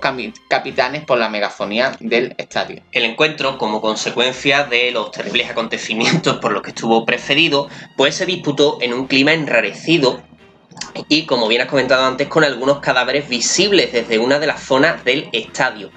capitanes 0.49 1.03
por 1.05 1.17
la 1.17 1.29
megafonía 1.29 1.93
del 1.99 2.35
estadio. 2.37 2.81
El 2.91 3.05
encuentro, 3.05 3.57
como 3.57 3.81
consecuencia 3.81 4.63
de 4.63 4.91
los 4.91 5.11
terribles 5.11 5.49
acontecimientos 5.49 6.37
por 6.37 6.51
los 6.51 6.61
que 6.61 6.69
estuvo 6.69 7.05
precedido, 7.05 7.69
pues 7.95 8.15
se 8.15 8.25
disputó 8.25 8.77
en 8.81 8.93
un 8.93 9.07
clima 9.07 9.33
enrarecido 9.33 10.21
y 11.07 11.25
como 11.25 11.47
bien 11.47 11.61
has 11.61 11.67
comentado 11.67 12.05
antes 12.05 12.27
con 12.27 12.43
algunos 12.43 12.79
cadáveres 12.79 13.27
visibles 13.29 13.91
desde 13.91 14.19
una 14.19 14.39
de 14.39 14.47
las 14.47 14.61
zonas 14.61 15.03
del 15.03 15.29
estadio. 15.31 15.91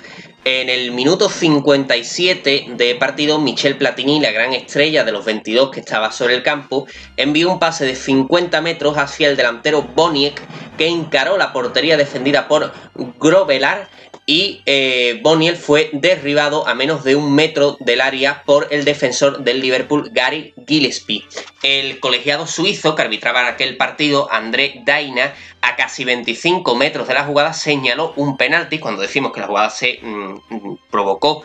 En 0.45 0.71
el 0.71 0.93
minuto 0.93 1.29
57 1.29 2.69
de 2.71 2.95
partido, 2.95 3.39
Michel 3.39 3.77
Platini, 3.77 4.19
la 4.21 4.31
gran 4.31 4.55
estrella 4.55 5.05
de 5.05 5.13
los 5.13 5.25
22 5.25 5.71
que 5.71 5.81
estaba 5.81 6.11
sobre 6.11 6.35
el 6.35 6.43
campo, 6.43 6.87
envió 7.17 7.51
un 7.51 7.59
pase 7.59 7.85
de 7.85 7.95
50 7.95 8.61
metros 8.63 8.97
hacia 8.97 9.29
el 9.29 9.37
delantero 9.37 9.83
Boniek, 9.83 10.41
que 10.79 10.89
encaró 10.89 11.37
la 11.37 11.53
portería 11.53 11.97
defendida 11.97 12.49
por 12.49 12.73
Grovelar 13.21 13.91
y 14.31 14.61
eh, 14.67 15.21
Boniel 15.23 15.57
fue 15.57 15.89
derribado 15.95 16.69
a 16.69 16.75
menos 16.75 17.03
de 17.03 17.17
un 17.17 17.35
metro 17.35 17.79
del 17.81 18.03
área 18.03 18.43
por 18.45 18.69
el 18.71 18.85
defensor 18.85 19.43
del 19.43 19.63
Liverpool 19.63 20.11
Gary 20.13 20.53
Gillespie. 20.67 21.25
El 21.63 21.99
colegiado 21.99 22.47
suizo 22.47 22.95
que 22.95 23.01
arbitraba 23.01 23.41
en 23.41 23.47
aquel 23.47 23.79
partido, 23.79 24.31
André 24.31 24.83
Daina, 24.85 25.35
a 25.63 25.77
casi 25.77 26.05
25 26.05 26.75
metros 26.75 27.09
de 27.09 27.15
la 27.15 27.25
jugada 27.25 27.55
señaló 27.55 28.13
un 28.17 28.37
penalti, 28.37 28.79
cuando 28.79 29.01
decimos 29.01 29.33
que 29.33 29.41
la 29.41 29.47
jugada 29.47 29.71
se 29.71 29.99
mm, 30.03 30.75
provocó 30.91 31.43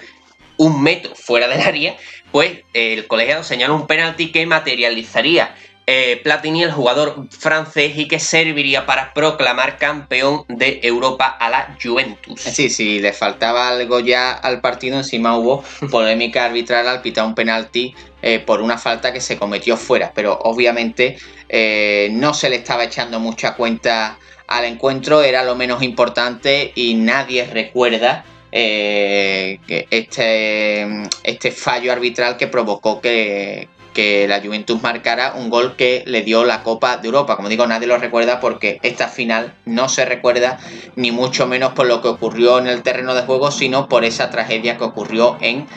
un 0.58 0.84
metro 0.84 1.16
fuera 1.16 1.48
del 1.48 1.62
área, 1.62 1.96
pues 2.34 2.64
el 2.74 3.08
colegiado 3.08 3.46
señaló 3.46 3.76
un 3.76 3.88
penalti 3.88 4.34
que 4.34 4.46
materializaría 4.46 5.56
eh, 5.86 6.22
Platini, 6.24 6.64
el 6.64 6.72
jugador 6.72 7.28
francés, 7.30 7.98
y 7.98 8.08
que 8.08 8.20
serviría 8.20 8.86
para 8.86 9.14
proclamar 9.14 9.78
campeón 9.78 10.46
de 10.48 10.80
Europa 10.82 11.26
a 11.26 11.50
la 11.50 11.78
Juventus. 11.82 12.40
Sí, 12.40 12.70
sí, 12.70 13.00
le 13.00 13.12
faltaba 13.12 13.68
algo 13.68 14.00
ya 14.00 14.32
al 14.32 14.62
partido. 14.62 14.98
Encima 14.98 15.38
hubo 15.38 15.64
polémica 15.92 16.46
arbitral 16.46 16.88
al 16.88 17.02
pitar 17.02 17.26
un 17.26 17.36
penalti 17.36 17.94
eh, 18.22 18.40
por 18.40 18.62
una 18.62 18.78
falta 18.78 19.12
que 19.12 19.20
se 19.20 19.38
cometió 19.38 19.76
fuera, 19.76 20.14
pero 20.16 20.40
obviamente 20.44 21.18
eh, 21.50 22.08
no 22.12 22.34
se 22.34 22.50
le 22.50 22.56
estaba 22.58 22.86
echando 22.86 23.20
mucha 23.20 23.56
cuenta 23.56 24.18
al 24.48 24.66
encuentro, 24.66 25.22
era 25.22 25.44
lo 25.44 25.56
menos 25.56 25.84
importante 25.84 26.72
y 26.76 26.94
nadie 26.94 27.46
recuerda 27.46 28.24
este, 28.52 29.98
este 31.24 31.52
fallo 31.52 31.92
arbitral 31.92 32.38
que 32.38 32.48
provocó 32.48 33.02
que, 33.02 33.68
que 33.94 34.28
la 34.28 34.42
Juventus 34.42 34.82
marcara 34.82 35.34
un 35.36 35.50
gol 35.50 35.76
que 35.76 36.04
le 36.06 36.22
dio 36.22 36.44
la 36.44 36.64
Copa 36.64 36.98
de 36.98 37.08
Europa. 37.08 37.36
Como 37.36 37.50
digo, 37.50 37.66
nadie 37.68 37.88
lo 37.88 37.98
recuerda 37.98 38.40
porque 38.40 38.80
esta 38.84 39.08
final 39.08 39.54
no 39.66 39.88
se 39.90 40.06
recuerda 40.06 40.60
ni 40.96 41.12
mucho 41.12 41.48
menos 41.48 41.74
por 41.74 41.88
lo 41.88 42.02
que 42.02 42.10
ocurrió 42.10 42.60
en 42.60 42.68
el 42.68 42.84
terreno 42.84 43.14
de 43.14 43.22
juego, 43.22 43.52
sino 43.52 43.88
por 43.88 44.04
esa 44.04 44.30
tragedia 44.30 44.78
que 44.78 44.84
ocurrió 44.84 45.38
en 45.40 45.68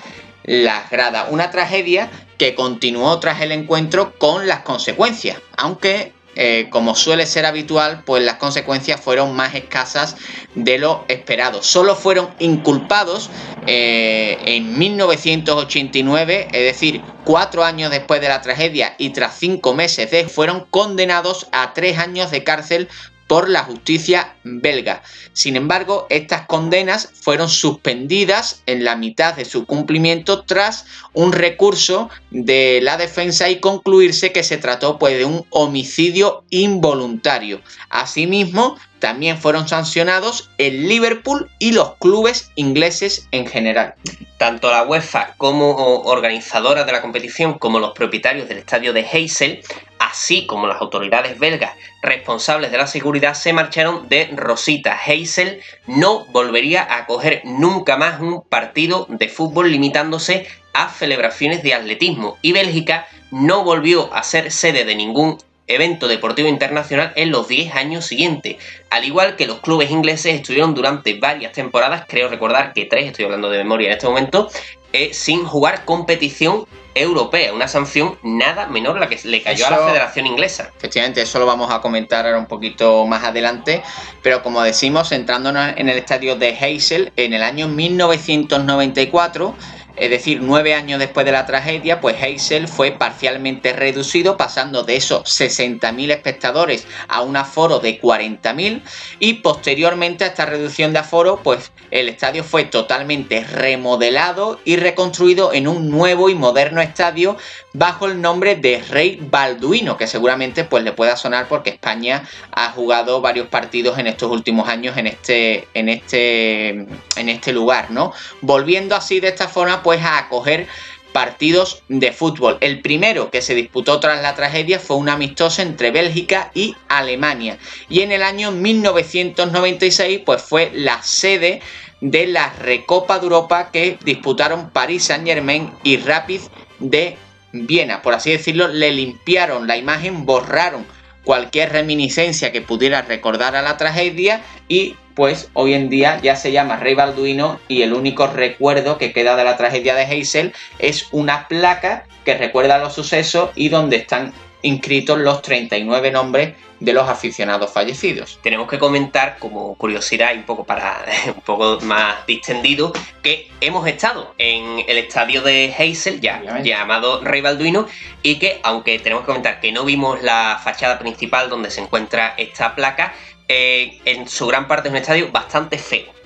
las 0.42 0.90
gradas. 0.90 1.26
Una 1.30 1.50
tragedia 1.50 2.10
que 2.38 2.54
continuó 2.54 3.18
tras 3.20 3.40
el 3.40 3.52
encuentro 3.52 4.14
con 4.18 4.46
las 4.46 4.60
consecuencias, 4.60 5.38
aunque 5.56 6.12
eh, 6.36 6.68
como 6.70 6.94
suele 6.94 7.26
ser 7.26 7.46
habitual, 7.46 8.02
pues 8.04 8.22
las 8.22 8.36
consecuencias 8.36 9.00
fueron 9.00 9.34
más 9.34 9.54
escasas 9.54 10.16
de 10.54 10.78
lo 10.78 11.04
esperado. 11.08 11.62
Solo 11.62 11.96
fueron 11.96 12.28
inculpados 12.38 13.30
eh, 13.66 14.38
en 14.44 14.78
1989, 14.78 16.48
es 16.52 16.62
decir, 16.62 17.02
cuatro 17.24 17.64
años 17.64 17.90
después 17.90 18.20
de 18.20 18.28
la 18.28 18.42
tragedia 18.42 18.94
y 18.98 19.10
tras 19.10 19.38
cinco 19.38 19.74
meses 19.74 20.10
de, 20.10 20.28
fueron 20.28 20.66
condenados 20.70 21.48
a 21.52 21.72
tres 21.72 21.98
años 21.98 22.30
de 22.30 22.44
cárcel 22.44 22.88
por 23.26 23.48
la 23.48 23.64
justicia 23.64 24.36
belga. 24.44 25.02
Sin 25.32 25.56
embargo, 25.56 26.06
estas 26.10 26.46
condenas 26.46 27.10
fueron 27.20 27.48
suspendidas 27.48 28.62
en 28.66 28.84
la 28.84 28.96
mitad 28.96 29.34
de 29.34 29.44
su 29.44 29.66
cumplimiento 29.66 30.42
tras 30.42 30.86
un 31.12 31.32
recurso 31.32 32.08
de 32.30 32.80
la 32.82 32.96
defensa 32.96 33.48
y 33.50 33.60
concluirse 33.60 34.32
que 34.32 34.42
se 34.42 34.58
trató 34.58 34.98
pues, 34.98 35.18
de 35.18 35.24
un 35.24 35.44
homicidio 35.50 36.44
involuntario. 36.50 37.60
Asimismo, 37.90 38.76
también 38.98 39.38
fueron 39.38 39.68
sancionados 39.68 40.50
el 40.58 40.88
Liverpool 40.88 41.50
y 41.58 41.72
los 41.72 41.94
clubes 41.96 42.50
ingleses 42.54 43.28
en 43.30 43.46
general. 43.46 43.94
Tanto 44.38 44.70
la 44.70 44.82
UEFA 44.82 45.34
como 45.36 46.02
organizadora 46.02 46.84
de 46.84 46.92
la 46.92 47.02
competición 47.02 47.58
como 47.58 47.78
los 47.78 47.92
propietarios 47.92 48.48
del 48.48 48.58
estadio 48.58 48.92
de 48.92 49.00
Heysel, 49.00 49.62
así 49.98 50.46
como 50.46 50.66
las 50.66 50.80
autoridades 50.80 51.38
belgas 51.38 51.72
responsables 52.02 52.70
de 52.70 52.78
la 52.78 52.86
seguridad, 52.86 53.34
se 53.34 53.52
marcharon 53.52 54.08
de 54.08 54.30
Rosita. 54.34 54.98
Heysel 55.06 55.60
no 55.86 56.26
volvería 56.26 56.82
a 56.82 56.98
acoger 56.98 57.42
nunca 57.44 57.96
más 57.96 58.20
un 58.20 58.42
partido 58.42 59.06
de 59.08 59.28
fútbol 59.28 59.70
limitándose 59.70 60.46
a 60.74 60.90
celebraciones 60.90 61.62
de 61.62 61.74
atletismo 61.74 62.36
y 62.42 62.52
Bélgica 62.52 63.06
no 63.30 63.64
volvió 63.64 64.12
a 64.14 64.22
ser 64.22 64.52
sede 64.52 64.84
de 64.84 64.94
ningún 64.94 65.38
evento 65.66 66.08
deportivo 66.08 66.48
internacional 66.48 67.12
en 67.16 67.30
los 67.30 67.48
10 67.48 67.74
años 67.74 68.06
siguientes. 68.06 68.56
Al 68.90 69.04
igual 69.04 69.36
que 69.36 69.46
los 69.46 69.60
clubes 69.60 69.90
ingleses 69.90 70.34
estuvieron 70.34 70.74
durante 70.74 71.14
varias 71.18 71.52
temporadas, 71.52 72.04
creo 72.08 72.28
recordar 72.28 72.72
que 72.72 72.84
tres, 72.84 73.06
estoy 73.06 73.24
hablando 73.24 73.50
de 73.50 73.58
memoria 73.58 73.88
en 73.88 73.94
este 73.94 74.06
momento, 74.06 74.48
eh, 74.92 75.12
sin 75.12 75.44
jugar 75.44 75.84
competición 75.84 76.66
europea, 76.94 77.52
una 77.52 77.68
sanción 77.68 78.18
nada 78.22 78.66
menor 78.68 78.98
la 78.98 79.08
que 79.08 79.18
le 79.24 79.42
cayó 79.42 79.66
a 79.66 79.70
la 79.70 79.86
Federación 79.86 80.26
Inglesa. 80.26 80.72
Efectivamente, 80.78 81.20
eso 81.20 81.38
lo 81.38 81.44
vamos 81.44 81.70
a 81.70 81.80
comentar 81.80 82.24
ahora 82.24 82.38
un 82.38 82.46
poquito 82.46 83.06
más 83.06 83.22
adelante, 83.22 83.82
pero 84.22 84.42
como 84.42 84.62
decimos, 84.62 85.10
centrándonos 85.10 85.74
en 85.76 85.90
el 85.90 85.98
estadio 85.98 86.36
de 86.36 86.56
Heysel, 86.58 87.12
en 87.16 87.34
el 87.34 87.42
año 87.42 87.68
1994 87.68 89.54
es 89.96 90.10
decir, 90.10 90.40
nueve 90.42 90.74
años 90.74 90.98
después 90.98 91.26
de 91.26 91.32
la 91.32 91.46
tragedia, 91.46 92.00
pues 92.00 92.22
Heysel 92.22 92.68
fue 92.68 92.92
parcialmente 92.92 93.72
reducido, 93.72 94.36
pasando 94.36 94.82
de 94.82 94.96
esos 94.96 95.22
60.000 95.24 96.10
espectadores 96.10 96.86
a 97.08 97.22
un 97.22 97.36
aforo 97.36 97.78
de 97.78 98.00
40.000 98.00 98.82
y 99.18 99.34
posteriormente 99.34 100.24
a 100.24 100.28
esta 100.28 100.46
reducción 100.46 100.92
de 100.92 100.98
aforo, 100.98 101.40
pues 101.42 101.72
el 101.90 102.08
estadio 102.08 102.44
fue 102.44 102.64
totalmente 102.64 103.44
remodelado 103.44 104.60
y 104.64 104.76
reconstruido 104.76 105.52
en 105.52 105.68
un 105.68 105.90
nuevo 105.90 106.28
y 106.28 106.34
moderno 106.34 106.80
estadio 106.80 107.36
bajo 107.72 108.06
el 108.06 108.20
nombre 108.20 108.56
de 108.56 108.82
Rey 108.88 109.18
Balduino, 109.20 109.96
que 109.96 110.06
seguramente 110.06 110.64
pues 110.64 110.82
le 110.82 110.92
pueda 110.92 111.16
sonar 111.16 111.46
porque 111.48 111.70
España 111.70 112.24
ha 112.52 112.70
jugado 112.70 113.20
varios 113.20 113.48
partidos 113.48 113.98
en 113.98 114.06
estos 114.06 114.30
últimos 114.30 114.68
años 114.68 114.96
en 114.96 115.06
este, 115.06 115.68
en 115.74 115.88
este, 115.88 116.68
en 116.68 117.28
este 117.28 117.52
lugar, 117.52 117.90
¿no? 117.90 118.12
Volviendo 118.40 118.96
así 118.96 119.20
de 119.20 119.28
esta 119.28 119.48
forma 119.48 119.82
pues 119.86 120.02
a 120.02 120.18
acoger 120.18 120.66
partidos 121.12 121.84
de 121.86 122.10
fútbol. 122.10 122.58
El 122.60 122.80
primero 122.80 123.30
que 123.30 123.40
se 123.40 123.54
disputó 123.54 124.00
tras 124.00 124.20
la 124.20 124.34
tragedia 124.34 124.80
fue 124.80 124.96
un 124.96 125.08
amistoso 125.08 125.62
entre 125.62 125.92
Bélgica 125.92 126.50
y 126.54 126.74
Alemania. 126.88 127.56
Y 127.88 128.00
en 128.00 128.10
el 128.10 128.24
año 128.24 128.50
1996 128.50 130.22
pues 130.26 130.42
fue 130.42 130.72
la 130.74 131.00
sede 131.04 131.62
de 132.00 132.26
la 132.26 132.52
Recopa 132.54 133.20
de 133.20 133.26
Europa 133.26 133.70
que 133.70 133.96
disputaron 134.04 134.70
París 134.70 135.04
Saint 135.04 135.24
Germain 135.24 135.70
y 135.84 135.98
Rapid 135.98 136.40
de 136.80 137.16
Viena. 137.52 138.02
Por 138.02 138.14
así 138.14 138.32
decirlo, 138.32 138.66
le 138.66 138.90
limpiaron 138.90 139.68
la 139.68 139.76
imagen, 139.76 140.26
borraron 140.26 140.84
cualquier 141.22 141.70
reminiscencia 141.70 142.50
que 142.50 142.60
pudiera 142.60 143.02
recordar 143.02 143.54
a 143.54 143.62
la 143.62 143.76
tragedia 143.76 144.42
y 144.66 144.96
pues 145.16 145.50
hoy 145.54 145.72
en 145.74 145.88
día 145.88 146.20
ya 146.22 146.36
se 146.36 146.52
llama 146.52 146.76
Rey 146.76 146.94
Balduino 146.94 147.58
y 147.68 147.82
el 147.82 147.94
único 147.94 148.26
recuerdo 148.26 148.98
que 148.98 149.12
queda 149.14 149.34
de 149.34 149.44
la 149.44 149.56
tragedia 149.56 149.94
de 149.94 150.04
Heysel 150.04 150.52
es 150.78 151.08
una 151.10 151.48
placa 151.48 152.04
que 152.24 152.36
recuerda 152.36 152.78
los 152.78 152.92
sucesos 152.94 153.50
y 153.56 153.70
donde 153.70 153.96
están 153.96 154.34
inscritos 154.60 155.18
los 155.18 155.42
39 155.42 156.10
nombres 156.10 156.54
de 156.80 156.92
los 156.92 157.08
aficionados 157.08 157.72
fallecidos. 157.72 158.38
Tenemos 158.42 158.68
que 158.68 158.78
comentar 158.78 159.38
como 159.38 159.74
curiosidad 159.76 160.34
y 160.34 160.38
un 160.38 160.42
poco 160.42 160.64
para 160.64 161.02
un 161.28 161.40
poco 161.40 161.78
más 161.82 162.26
distendido 162.26 162.92
que 163.22 163.48
hemos 163.62 163.86
estado 163.86 164.34
en 164.36 164.84
el 164.86 164.98
estadio 164.98 165.40
de 165.40 165.74
Heysel 165.78 166.20
ya 166.20 166.42
llamado 166.62 167.22
Rey 167.24 167.40
Balduino 167.40 167.86
y 168.22 168.38
que 168.38 168.60
aunque 168.62 168.98
tenemos 168.98 169.22
que 169.22 169.28
comentar 169.28 169.60
que 169.60 169.72
no 169.72 169.84
vimos 169.84 170.22
la 170.22 170.60
fachada 170.62 170.98
principal 170.98 171.48
donde 171.48 171.70
se 171.70 171.80
encuentra 171.80 172.34
esta 172.36 172.74
placa, 172.74 173.14
eh, 173.48 173.98
en 174.04 174.28
su 174.28 174.46
gran 174.46 174.66
parte 174.68 174.88
es 174.88 174.92
un 174.92 174.98
estadio 174.98 175.30
bastante 175.30 175.78
feo. 175.78 176.16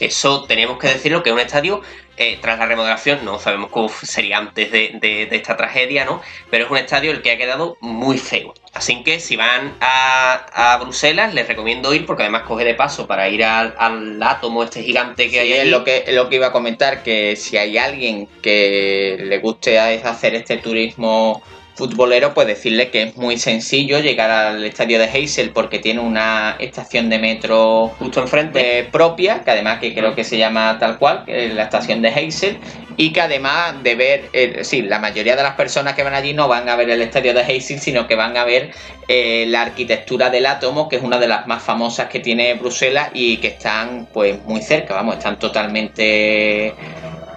Eso 0.00 0.44
tenemos 0.44 0.78
que 0.78 0.88
decirlo, 0.88 1.22
que 1.22 1.30
es 1.30 1.34
un 1.34 1.40
estadio, 1.40 1.80
eh, 2.16 2.38
tras 2.40 2.58
la 2.58 2.66
remodelación, 2.66 3.24
no 3.24 3.38
sabemos 3.38 3.70
cómo 3.70 3.88
sería 3.88 4.38
antes 4.38 4.72
de, 4.72 5.28
esta 5.30 5.56
tragedia, 5.56 6.04
¿no? 6.04 6.20
Pero 6.50 6.64
es 6.64 6.70
un 6.70 6.78
estadio 6.78 7.12
el 7.12 7.22
que 7.22 7.30
ha 7.30 7.36
quedado 7.36 7.76
muy 7.80 8.18
feo. 8.18 8.54
Así 8.72 9.04
que 9.04 9.20
si 9.20 9.36
van 9.36 9.74
a, 9.80 10.78
Bruselas, 10.80 11.32
les 11.32 11.46
recomiendo 11.46 11.94
ir, 11.94 12.06
porque 12.06 12.24
además 12.24 12.42
coge 12.42 12.64
de 12.64 12.74
paso 12.74 13.06
para 13.06 13.28
ir 13.28 13.44
al, 13.44 14.20
átomo 14.20 14.64
este 14.64 14.82
gigante 14.82 15.30
que 15.30 15.38
hay 15.38 15.52
ahí. 15.52 15.60
Es 15.60 15.68
lo 15.68 15.84
que, 15.84 16.04
lo 16.08 16.28
que 16.28 16.36
iba 16.36 16.48
a 16.48 16.52
comentar, 16.52 17.04
que 17.04 17.36
si 17.36 17.56
hay 17.56 17.78
alguien 17.78 18.26
que 18.42 19.16
le 19.20 19.38
guste 19.38 19.78
hacer 19.78 20.34
este 20.34 20.56
turismo 20.56 21.40
futbolero, 21.74 22.34
pues 22.34 22.46
decirle 22.46 22.90
que 22.90 23.02
es 23.02 23.16
muy 23.16 23.36
sencillo 23.36 23.98
llegar 23.98 24.30
al 24.30 24.64
estadio 24.64 24.98
de 24.98 25.06
Heysel 25.06 25.50
porque 25.50 25.80
tiene 25.80 26.00
una 26.00 26.56
estación 26.58 27.10
de 27.10 27.18
metro 27.18 27.88
justo 27.98 28.20
enfrente 28.20 28.78
eh, 28.78 28.84
propia, 28.84 29.42
que 29.42 29.50
además 29.50 29.80
que 29.80 29.92
creo 29.94 30.14
que 30.14 30.22
se 30.22 30.38
llama 30.38 30.78
tal 30.78 30.98
cual, 30.98 31.24
que 31.24 31.46
es 31.46 31.54
la 31.54 31.64
estación 31.64 32.00
de 32.00 32.08
Heysel, 32.10 32.58
y 32.96 33.12
que 33.12 33.20
además 33.20 33.82
de 33.82 33.94
ver, 33.96 34.30
eh, 34.32 34.60
sí, 34.62 34.82
la 34.82 35.00
mayoría 35.00 35.34
de 35.34 35.42
las 35.42 35.54
personas 35.54 35.94
que 35.94 36.04
van 36.04 36.14
allí 36.14 36.32
no 36.32 36.46
van 36.46 36.68
a 36.68 36.76
ver 36.76 36.90
el 36.90 37.02
estadio 37.02 37.34
de 37.34 37.42
Heysel, 37.42 37.80
sino 37.80 38.06
que 38.06 38.14
van 38.14 38.36
a 38.36 38.44
ver 38.44 38.70
eh, 39.08 39.46
la 39.48 39.62
arquitectura 39.62 40.30
del 40.30 40.46
átomo, 40.46 40.88
que 40.88 40.96
es 40.96 41.02
una 41.02 41.18
de 41.18 41.26
las 41.26 41.48
más 41.48 41.62
famosas 41.62 42.08
que 42.08 42.20
tiene 42.20 42.54
Bruselas 42.54 43.10
y 43.14 43.38
que 43.38 43.48
están 43.48 44.06
pues 44.12 44.40
muy 44.44 44.62
cerca, 44.62 44.94
vamos, 44.94 45.16
están 45.16 45.38
totalmente 45.38 46.74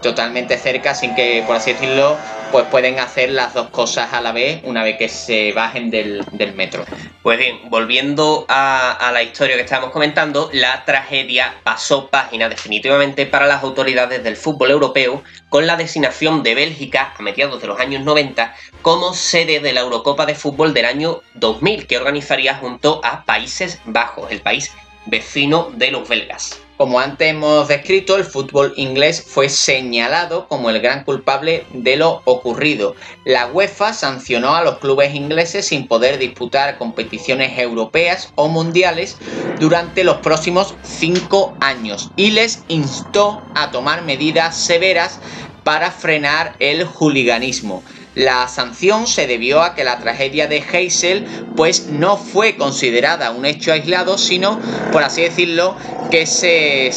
totalmente 0.01 0.57
cerca, 0.57 0.93
sin 0.93 1.15
que, 1.15 1.43
por 1.45 1.55
así 1.55 1.73
decirlo, 1.73 2.17
pues 2.51 2.65
pueden 2.65 2.99
hacer 2.99 3.29
las 3.29 3.53
dos 3.53 3.69
cosas 3.69 4.13
a 4.13 4.21
la 4.21 4.31
vez 4.31 4.61
una 4.63 4.83
vez 4.83 4.97
que 4.97 5.09
se 5.09 5.51
bajen 5.53 5.89
del, 5.89 6.25
metro. 6.55 6.85
Pues 7.21 7.37
bien, 7.37 7.69
volviendo 7.69 8.45
a, 8.47 8.91
a, 8.91 9.11
la 9.11 9.23
historia 9.23 9.55
que 9.55 9.61
estábamos 9.61 9.91
comentando, 9.91 10.49
la 10.53 10.85
tragedia 10.85 11.55
pasó 11.63 12.07
página 12.09 12.49
definitivamente 12.49 13.25
para 13.25 13.47
las 13.47 13.63
autoridades 13.63 14.23
del 14.23 14.35
fútbol 14.35 14.71
europeo 14.71 15.23
con 15.49 15.67
la 15.67 15.75
designación 15.75 16.43
de 16.43 16.55
Bélgica 16.55 17.13
a 17.17 17.21
mediados 17.21 17.61
de 17.61 17.67
los 17.67 17.79
años 17.79 18.03
90 18.03 18.55
como 18.81 19.13
sede 19.13 19.59
de 19.59 19.73
la 19.73 19.81
Eurocopa 19.81 20.25
de 20.25 20.35
Fútbol 20.35 20.73
del 20.73 20.85
año 20.85 21.21
2000 21.35 21.87
que 21.87 21.97
organizaría 21.97 22.55
junto 22.55 23.01
a 23.03 23.25
Países 23.25 23.79
Bajos, 23.85 24.31
el 24.31 24.41
país 24.41 24.71
vecino 25.05 25.71
de 25.73 25.91
los 25.91 26.07
belgas. 26.07 26.66
Como 26.77 26.99
antes 26.99 27.31
hemos 27.31 27.67
descrito, 27.67 28.17
el 28.17 28.23
fútbol 28.23 28.71
inglés 28.77 29.25
fue 29.27 29.49
señalado 29.49 30.47
como 30.47 30.69
el 30.69 30.79
gran 30.79 31.03
culpable 31.03 31.65
de 31.73 31.95
lo 31.95 32.21
ocurrido. 32.25 32.95
La 33.25 33.47
UEFA 33.47 33.93
sancionó 33.93 34.55
a 34.55 34.63
los 34.63 34.77
clubes 34.77 35.15
ingleses 35.15 35.65
sin 35.65 35.87
poder 35.87 36.19
disputar 36.19 36.77
competiciones 36.77 37.57
europeas 37.57 38.31
o 38.35 38.47
mundiales 38.47 39.17
durante 39.59 40.03
los 40.03 40.17
próximos 40.17 40.75
cinco 40.83 41.57
años 41.61 42.11
y 42.15 42.29
les 42.29 42.63
instó 42.67 43.41
a 43.55 43.71
tomar 43.71 44.03
medidas 44.03 44.55
severas 44.55 45.19
para 45.63 45.89
frenar 45.89 46.55
el 46.59 46.85
juliganismo. 46.85 47.81
La 48.17 48.47
sanción 48.47 49.05
se 49.05 49.27
debió 49.27 49.61
a 49.61 49.75
que 49.75 49.83
la 49.83 49.99
tragedia 49.99 50.47
de 50.47 50.57
Heysel 50.57 51.27
pues 51.55 51.85
no 51.85 52.17
fue 52.17 52.55
considerada 52.55 53.29
un 53.29 53.45
hecho 53.45 53.71
aislado, 53.71 54.17
sino, 54.17 54.59
por 54.91 55.03
así 55.03 55.21
decirlo, 55.21 55.77
que 56.09 56.25
se, 56.25 56.89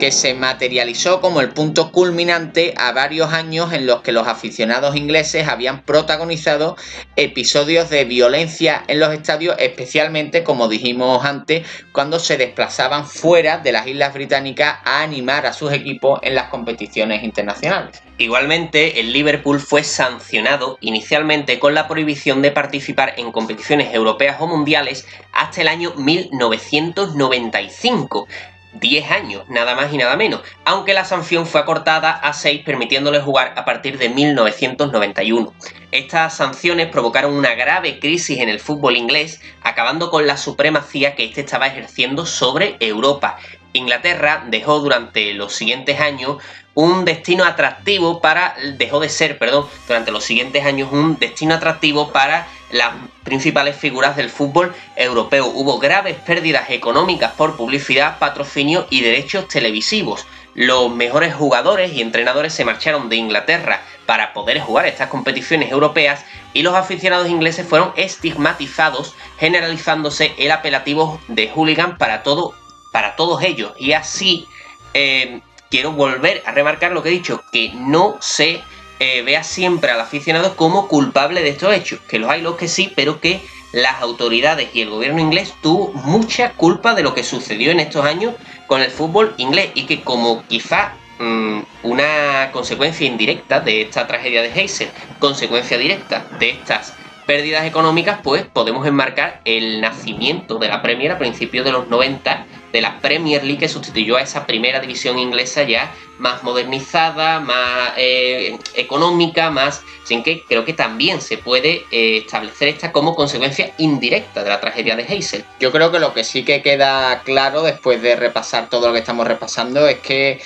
que 0.00 0.10
se 0.10 0.34
materializó 0.34 1.20
como 1.20 1.40
el 1.40 1.50
punto 1.50 1.92
culminante 1.92 2.74
a 2.76 2.90
varios 2.90 3.32
años 3.32 3.72
en 3.72 3.86
los 3.86 4.02
que 4.02 4.10
los 4.10 4.26
aficionados 4.26 4.96
ingleses 4.96 5.46
habían 5.46 5.82
protagonizado 5.82 6.76
episodios 7.14 7.88
de 7.88 8.04
violencia 8.04 8.82
en 8.88 8.98
los 8.98 9.14
estadios, 9.14 9.54
especialmente, 9.60 10.42
como 10.42 10.66
dijimos 10.66 11.24
antes, 11.24 11.64
cuando 11.92 12.18
se 12.18 12.36
desplazaban 12.36 13.06
fuera 13.06 13.58
de 13.58 13.70
las 13.70 13.86
Islas 13.86 14.12
Británicas 14.12 14.78
a 14.84 15.02
animar 15.02 15.46
a 15.46 15.52
sus 15.52 15.72
equipos 15.72 16.18
en 16.24 16.34
las 16.34 16.48
competiciones 16.48 17.22
internacionales. 17.22 18.02
Igualmente, 18.16 19.00
el 19.00 19.12
Liverpool 19.12 19.58
fue 19.58 19.82
sancionado 19.82 20.78
inicialmente 20.80 21.58
con 21.58 21.74
la 21.74 21.88
prohibición 21.88 22.42
de 22.42 22.52
participar 22.52 23.14
en 23.16 23.32
competiciones 23.32 23.92
europeas 23.92 24.36
o 24.38 24.46
mundiales 24.46 25.04
hasta 25.32 25.62
el 25.62 25.68
año 25.68 25.92
1995. 25.96 28.28
10 28.74 29.10
años, 29.10 29.44
nada 29.48 29.74
más 29.74 29.92
y 29.92 29.96
nada 29.96 30.16
menos, 30.16 30.42
aunque 30.64 30.94
la 30.94 31.04
sanción 31.04 31.46
fue 31.46 31.60
acortada 31.60 32.10
a 32.10 32.32
6 32.32 32.62
permitiéndole 32.64 33.20
jugar 33.20 33.54
a 33.56 33.64
partir 33.64 33.98
de 33.98 34.08
1991. 34.08 35.52
Estas 35.92 36.36
sanciones 36.36 36.88
provocaron 36.88 37.34
una 37.34 37.54
grave 37.54 38.00
crisis 38.00 38.40
en 38.40 38.48
el 38.48 38.60
fútbol 38.60 38.96
inglés, 38.96 39.40
acabando 39.62 40.10
con 40.10 40.26
la 40.26 40.36
supremacía 40.36 41.14
que 41.14 41.24
éste 41.24 41.42
estaba 41.42 41.68
ejerciendo 41.68 42.26
sobre 42.26 42.76
Europa. 42.80 43.38
Inglaterra 43.72 44.44
dejó 44.48 44.80
durante 44.80 45.34
los 45.34 45.52
siguientes 45.52 46.00
años 46.00 46.38
un 46.74 47.04
destino 47.04 47.44
atractivo 47.44 48.20
para, 48.20 48.56
dejó 48.76 49.00
de 49.00 49.08
ser, 49.08 49.38
perdón, 49.38 49.66
durante 49.86 50.10
los 50.10 50.24
siguientes 50.24 50.64
años 50.64 50.90
un 50.92 51.18
destino 51.18 51.54
atractivo 51.54 52.12
para 52.12 52.48
las 52.70 52.94
principales 53.22 53.76
figuras 53.76 54.16
del 54.16 54.28
fútbol 54.28 54.74
europeo. 54.96 55.46
Hubo 55.46 55.78
graves 55.78 56.16
pérdidas 56.16 56.70
económicas 56.70 57.32
por 57.32 57.56
publicidad, 57.56 58.18
patrocinio 58.18 58.86
y 58.90 59.00
derechos 59.00 59.46
televisivos. 59.48 60.26
Los 60.54 60.92
mejores 60.92 61.34
jugadores 61.34 61.92
y 61.92 62.00
entrenadores 62.00 62.52
se 62.52 62.64
marcharon 62.64 63.08
de 63.08 63.16
Inglaterra 63.16 63.82
para 64.06 64.32
poder 64.32 64.60
jugar 64.60 64.86
estas 64.86 65.08
competiciones 65.08 65.70
europeas 65.70 66.24
y 66.52 66.62
los 66.62 66.74
aficionados 66.74 67.28
ingleses 67.28 67.66
fueron 67.66 67.92
estigmatizados, 67.96 69.14
generalizándose 69.38 70.32
el 70.38 70.52
apelativo 70.52 71.20
de 71.28 71.48
hooligan 71.48 71.98
para, 71.98 72.22
todo, 72.22 72.54
para 72.92 73.16
todos 73.16 73.42
ellos. 73.42 73.72
Y 73.78 73.92
así 73.92 74.46
eh, 74.92 75.40
quiero 75.74 75.90
volver 75.90 76.40
a 76.46 76.52
remarcar 76.52 76.92
lo 76.92 77.02
que 77.02 77.08
he 77.08 77.12
dicho, 77.12 77.42
que 77.50 77.72
no 77.74 78.16
se 78.20 78.62
eh, 79.00 79.22
vea 79.22 79.42
siempre 79.42 79.90
al 79.90 80.00
aficionado 80.00 80.54
como 80.54 80.86
culpable 80.86 81.42
de 81.42 81.48
estos 81.48 81.74
hechos, 81.74 81.98
que 82.06 82.20
los 82.20 82.30
hay 82.30 82.42
los 82.42 82.54
que 82.54 82.68
sí, 82.68 82.92
pero 82.94 83.20
que 83.20 83.40
las 83.72 84.00
autoridades 84.00 84.68
y 84.72 84.82
el 84.82 84.90
gobierno 84.90 85.18
inglés 85.18 85.52
tuvo 85.62 85.92
mucha 85.94 86.52
culpa 86.52 86.94
de 86.94 87.02
lo 87.02 87.12
que 87.12 87.24
sucedió 87.24 87.72
en 87.72 87.80
estos 87.80 88.04
años 88.04 88.34
con 88.68 88.82
el 88.82 88.90
fútbol 88.92 89.34
inglés 89.36 89.70
y 89.74 89.86
que 89.86 90.02
como 90.02 90.44
quizá 90.46 90.92
mm, 91.18 91.62
una 91.82 92.50
consecuencia 92.52 93.08
indirecta 93.08 93.58
de 93.58 93.82
esta 93.82 94.06
tragedia 94.06 94.42
de 94.42 94.52
Heysel, 94.54 94.90
consecuencia 95.18 95.76
directa 95.76 96.24
de 96.38 96.50
estas 96.50 96.94
pérdidas 97.26 97.66
económicas, 97.66 98.20
pues 98.22 98.44
podemos 98.44 98.86
enmarcar 98.86 99.40
el 99.44 99.80
nacimiento 99.80 100.60
de 100.60 100.68
la 100.68 100.82
Premier 100.82 101.10
a 101.10 101.18
principios 101.18 101.64
de 101.64 101.72
los 101.72 101.88
90 101.88 102.46
de 102.74 102.80
la 102.80 102.98
Premier 102.98 103.44
League 103.44 103.60
que 103.60 103.68
sustituyó 103.68 104.16
a 104.16 104.22
esa 104.22 104.46
primera 104.46 104.80
división 104.80 105.16
inglesa 105.16 105.62
ya 105.62 105.94
más 106.18 106.42
modernizada, 106.42 107.38
más 107.38 107.92
eh, 107.96 108.58
económica, 108.74 109.48
más... 109.50 109.82
Sin 110.02 110.24
que 110.24 110.42
creo 110.42 110.64
que 110.64 110.72
también 110.72 111.20
se 111.20 111.38
puede 111.38 111.86
eh, 111.92 112.18
establecer 112.18 112.66
esta 112.68 112.90
como 112.90 113.14
consecuencia 113.14 113.72
indirecta 113.78 114.42
de 114.42 114.50
la 114.50 114.60
tragedia 114.60 114.96
de 114.96 115.04
Hazel. 115.04 115.44
Yo 115.60 115.70
creo 115.70 115.92
que 115.92 116.00
lo 116.00 116.12
que 116.12 116.24
sí 116.24 116.44
que 116.44 116.62
queda 116.62 117.22
claro 117.22 117.62
después 117.62 118.02
de 118.02 118.16
repasar 118.16 118.68
todo 118.68 118.88
lo 118.88 118.92
que 118.92 118.98
estamos 118.98 119.26
repasando 119.26 119.86
es 119.86 120.00
que 120.00 120.42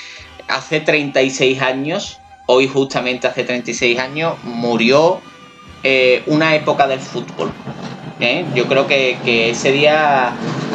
hace 0.48 0.80
36 0.80 1.62
años, 1.62 2.20
hoy 2.44 2.68
justamente 2.68 3.26
hace 3.26 3.42
36 3.42 3.98
años, 3.98 4.34
murió 4.44 5.22
eh, 5.82 6.22
una 6.26 6.54
época 6.54 6.86
del 6.86 7.00
fútbol. 7.00 7.50
¿Eh? 8.20 8.44
Yo 8.54 8.66
creo 8.66 8.86
que, 8.86 9.50
ese 9.50 9.72
día 9.72 10.32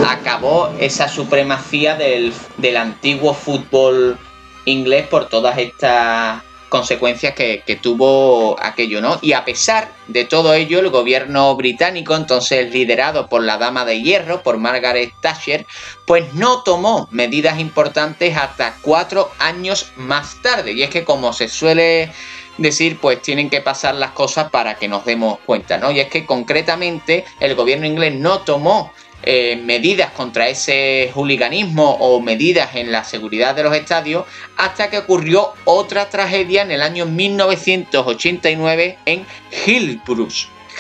acabó 0.08 0.74
esa 0.80 1.08
supremacía 1.08 1.96
del, 1.96 2.34
del 2.58 2.78
antiguo 2.78 3.34
fútbol 3.34 4.18
inglés 4.66 5.08
por 5.08 5.28
todas 5.30 5.58
estas 5.58 6.42
consecuencias 6.74 7.36
que, 7.36 7.80
tuvo 7.80 8.56
aquello, 8.60 9.00
¿no? 9.00 9.20
Y 9.22 9.34
a 9.34 9.46
pesar 9.46 9.92
de 10.08 10.26
todo 10.26 10.56
ello, 10.56 10.80
el 10.80 10.90
gobierno 10.90 11.56
británico, 11.56 12.16
entonces 12.16 12.72
liderado 12.72 13.28
por 13.28 13.44
la 13.44 13.60
dama 13.60 13.86
de 13.86 14.02
hierro, 14.02 14.42
por 14.42 14.58
Margaret 14.58 15.14
Thatcher, 15.22 15.68
pues 16.08 16.34
no 16.34 16.64
tomó 16.64 17.08
medidas 17.12 17.60
importantes 17.60 18.36
hasta 18.36 18.76
cuatro 18.82 19.30
años 19.38 19.92
más 19.98 20.42
tarde. 20.42 20.72
Y 20.72 20.82
es 20.82 20.90
que 20.90 21.04
como 21.04 21.32
se 21.32 21.48
suele 21.48 22.12
decir, 22.58 22.98
pues 23.00 23.22
tienen 23.22 23.50
que 23.50 23.62
pasar 23.62 23.96
las 23.96 24.12
cosas 24.12 24.50
para 24.50 24.76
que 24.76 24.88
nos 24.88 25.06
demos 25.06 25.40
cuenta, 25.46 25.78
¿no? 25.78 25.92
Y 25.92 26.00
es 26.00 26.08
que 26.08 26.26
concretamente 26.26 27.26
el 27.40 27.56
gobierno 27.56 27.86
inglés 27.86 28.14
no 28.16 28.40
tomó 28.40 28.92
eh, 29.26 29.56
medidas 29.56 30.12
contra 30.12 30.50
ese 30.50 31.10
hooliganismo 31.14 31.92
o 31.92 32.20
medidas 32.20 32.76
en 32.76 32.92
la 32.92 33.06
seguridad 33.06 33.56
de 33.56 33.64
los 33.64 33.74
estadios 33.74 34.26
hasta 34.58 34.90
que 34.90 34.98
ocurrió 34.98 35.54
otra 35.64 36.10
tragedia 36.10 36.62
en 36.62 36.72
el 36.72 36.82
año 36.82 37.06
1989 37.06 38.98
en 39.06 39.26
Hillsborough. 39.66 40.28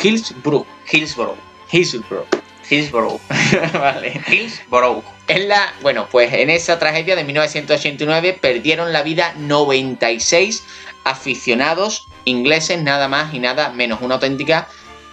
Hillsborough. 0.03 0.65
Hillsborough. 0.91 1.37
Hillsborough. 1.71 2.27
Hillsborough. 2.69 3.21
vale. 3.73 4.21
Hillsborough. 4.29 5.03
En 5.29 5.47
la, 5.47 5.73
bueno, 5.81 6.09
pues 6.11 6.33
en 6.33 6.49
esa 6.49 6.79
tragedia 6.79 7.15
de 7.15 7.23
1989 7.23 8.39
perdieron 8.41 8.91
la 8.91 9.03
vida 9.03 9.33
96 9.37 10.63
aficionados 11.03 12.07
ingleses, 12.25 12.81
nada 12.81 13.07
más 13.07 13.33
y 13.33 13.39
nada 13.39 13.69
menos, 13.69 14.01
una 14.01 14.15
auténtica 14.15 14.67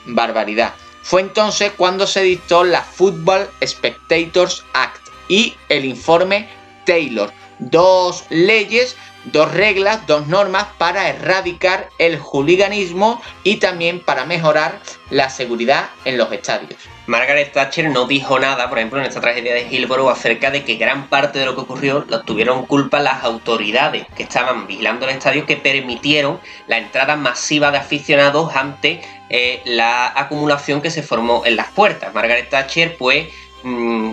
barbaridad. 0.06 0.74
Fue 1.02 1.20
entonces 1.20 1.72
cuando 1.76 2.06
se 2.06 2.22
dictó 2.22 2.64
la 2.64 2.82
Football 2.82 3.48
Spectators 3.64 4.64
Act 4.74 5.08
y 5.28 5.56
el 5.68 5.84
informe 5.84 6.48
Taylor, 6.84 7.32
dos 7.58 8.24
leyes, 8.30 8.96
dos 9.24 9.52
reglas, 9.52 10.06
dos 10.06 10.26
normas 10.26 10.66
para 10.78 11.08
erradicar 11.08 11.88
el 11.98 12.18
hooliganismo 12.18 13.20
y 13.44 13.56
también 13.56 14.00
para 14.00 14.24
mejorar 14.24 14.80
la 15.10 15.30
seguridad 15.30 15.90
en 16.04 16.18
los 16.18 16.32
estadios. 16.32 16.89
Margaret 17.06 17.52
Thatcher 17.52 17.90
no 17.90 18.06
dijo 18.06 18.38
nada, 18.38 18.68
por 18.68 18.78
ejemplo, 18.78 19.00
en 19.00 19.06
esta 19.06 19.20
tragedia 19.20 19.54
de 19.54 19.66
Hillsborough, 19.68 20.10
acerca 20.10 20.50
de 20.50 20.64
que 20.64 20.76
gran 20.76 21.08
parte 21.08 21.38
de 21.38 21.46
lo 21.46 21.54
que 21.54 21.62
ocurrió 21.62 22.04
lo 22.08 22.22
tuvieron 22.22 22.66
culpa 22.66 23.00
las 23.00 23.24
autoridades 23.24 24.06
que 24.16 24.22
estaban 24.22 24.66
vigilando 24.66 25.06
el 25.06 25.16
estadio 25.16 25.46
que 25.46 25.56
permitieron 25.56 26.40
la 26.68 26.78
entrada 26.78 27.16
masiva 27.16 27.70
de 27.70 27.78
aficionados 27.78 28.54
ante 28.54 29.00
eh, 29.28 29.60
la 29.64 30.12
acumulación 30.14 30.80
que 30.80 30.90
se 30.90 31.02
formó 31.02 31.42
en 31.44 31.56
las 31.56 31.68
puertas. 31.68 32.14
Margaret 32.14 32.48
Thatcher, 32.48 32.96
pues, 32.96 33.28
mm, 33.62 34.12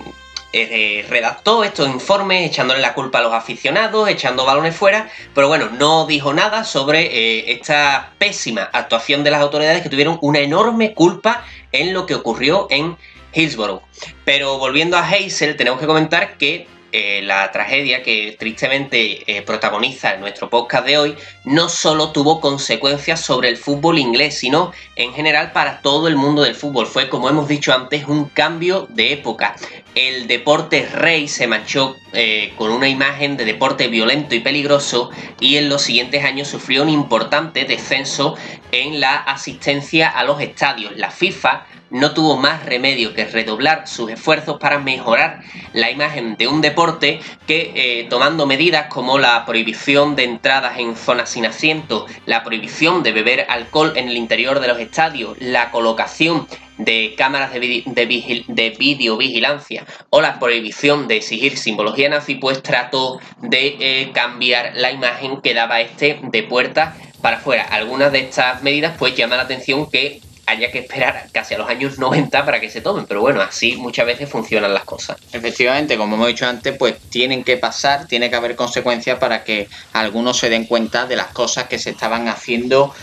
eh, 0.50 1.04
redactó 1.10 1.62
estos 1.62 1.86
informes 1.88 2.46
echándole 2.46 2.80
la 2.80 2.94
culpa 2.94 3.18
a 3.18 3.22
los 3.22 3.34
aficionados, 3.34 4.08
echando 4.08 4.46
balones 4.46 4.74
fuera, 4.74 5.10
pero 5.34 5.46
bueno, 5.46 5.68
no 5.68 6.06
dijo 6.06 6.32
nada 6.32 6.64
sobre 6.64 7.02
eh, 7.02 7.52
esta 7.52 8.12
pésima 8.16 8.62
actuación 8.72 9.22
de 9.24 9.30
las 9.30 9.42
autoridades 9.42 9.82
que 9.82 9.90
tuvieron 9.90 10.18
una 10.22 10.38
enorme 10.38 10.94
culpa 10.94 11.44
en 11.72 11.92
lo 11.92 12.06
que 12.06 12.14
ocurrió 12.14 12.66
en 12.70 12.96
Hillsborough. 13.32 13.82
Pero 14.24 14.58
volviendo 14.58 14.96
a 14.96 15.06
Hazel, 15.06 15.56
tenemos 15.56 15.80
que 15.80 15.86
comentar 15.86 16.36
que 16.38 16.66
eh, 16.90 17.20
la 17.22 17.52
tragedia 17.52 18.02
que 18.02 18.34
tristemente 18.38 19.22
eh, 19.26 19.42
protagoniza 19.42 20.16
nuestro 20.16 20.48
podcast 20.48 20.86
de 20.86 20.96
hoy 20.96 21.16
no 21.44 21.68
solo 21.68 22.12
tuvo 22.12 22.40
consecuencias 22.40 23.20
sobre 23.20 23.50
el 23.50 23.58
fútbol 23.58 23.98
inglés, 23.98 24.38
sino 24.38 24.72
en 24.96 25.12
general 25.12 25.52
para 25.52 25.82
todo 25.82 26.08
el 26.08 26.16
mundo 26.16 26.42
del 26.42 26.54
fútbol. 26.54 26.86
Fue, 26.86 27.10
como 27.10 27.28
hemos 27.28 27.46
dicho 27.46 27.74
antes, 27.74 28.06
un 28.08 28.24
cambio 28.30 28.86
de 28.88 29.12
época. 29.12 29.54
El 30.00 30.28
deporte 30.28 30.86
rey 30.86 31.26
se 31.26 31.48
manchó 31.48 31.96
eh, 32.12 32.52
con 32.56 32.70
una 32.70 32.88
imagen 32.88 33.36
de 33.36 33.44
deporte 33.44 33.88
violento 33.88 34.36
y 34.36 34.38
peligroso 34.38 35.10
y 35.40 35.56
en 35.56 35.68
los 35.68 35.82
siguientes 35.82 36.24
años 36.24 36.46
sufrió 36.46 36.84
un 36.84 36.88
importante 36.88 37.64
descenso 37.64 38.36
en 38.70 39.00
la 39.00 39.16
asistencia 39.16 40.08
a 40.08 40.22
los 40.22 40.40
estadios. 40.40 40.96
La 40.96 41.10
FIFA 41.10 41.66
no 41.90 42.12
tuvo 42.14 42.36
más 42.36 42.64
remedio 42.64 43.12
que 43.12 43.24
redoblar 43.24 43.88
sus 43.88 44.08
esfuerzos 44.08 44.60
para 44.60 44.78
mejorar 44.78 45.40
la 45.72 45.90
imagen 45.90 46.36
de 46.36 46.46
un 46.46 46.60
deporte 46.60 47.18
que 47.48 47.72
eh, 47.74 48.06
tomando 48.08 48.46
medidas 48.46 48.86
como 48.86 49.18
la 49.18 49.44
prohibición 49.46 50.14
de 50.14 50.22
entradas 50.22 50.78
en 50.78 50.94
zonas 50.94 51.30
sin 51.30 51.44
asiento, 51.44 52.06
la 52.24 52.44
prohibición 52.44 53.02
de 53.02 53.10
beber 53.10 53.46
alcohol 53.48 53.94
en 53.96 54.08
el 54.08 54.16
interior 54.16 54.60
de 54.60 54.68
los 54.68 54.78
estadios, 54.78 55.36
la 55.40 55.72
colocación 55.72 56.46
de 56.78 57.14
cámaras 57.16 57.52
de, 57.52 57.82
de, 57.84 58.70
videovigilancia 58.78 59.84
o 60.10 60.20
la 60.20 60.38
prohibición 60.38 61.08
de 61.08 61.16
exigir 61.16 61.58
simbología 61.58 62.08
nazi, 62.08 62.36
pues 62.36 62.62
trató 62.62 63.18
de 63.42 63.76
eh, 63.80 64.10
cambiar 64.12 64.72
la 64.74 64.92
imagen 64.92 65.40
que 65.40 65.54
daba 65.54 65.80
este 65.80 66.20
de 66.22 66.42
puerta 66.44 66.96
para 67.20 67.38
afuera. 67.38 67.64
Algunas 67.64 68.12
de 68.12 68.20
estas 68.20 68.62
medidas 68.62 68.94
pues 68.98 69.14
llaman 69.16 69.38
la 69.38 69.44
atención 69.44 69.90
que 69.90 70.20
haya 70.48 70.70
que 70.72 70.78
esperar 70.78 71.28
casi 71.30 71.54
a 71.54 71.58
los 71.58 71.68
años 71.68 71.98
90 71.98 72.44
para 72.44 72.58
que 72.58 72.70
se 72.70 72.80
tomen, 72.80 73.04
pero 73.06 73.20
bueno, 73.20 73.42
así 73.42 73.76
muchas 73.76 74.06
veces 74.06 74.30
funcionan 74.30 74.72
las 74.72 74.84
cosas. 74.84 75.18
Efectivamente, 75.32 75.98
como 75.98 76.16
hemos 76.16 76.28
dicho 76.28 76.46
antes, 76.46 76.74
pues 76.78 76.98
tienen 77.10 77.44
que 77.44 77.58
pasar, 77.58 78.06
tiene 78.06 78.30
que 78.30 78.36
haber 78.36 78.56
consecuencias 78.56 79.18
para 79.18 79.44
que 79.44 79.68
algunos 79.92 80.38
se 80.38 80.48
den 80.48 80.64
cuenta 80.64 81.06
de 81.06 81.16
las 81.16 81.28
cosas 81.28 81.68
que 81.68 81.78
se 81.78 81.90
estaban 81.90 82.28
haciendo 82.28 82.94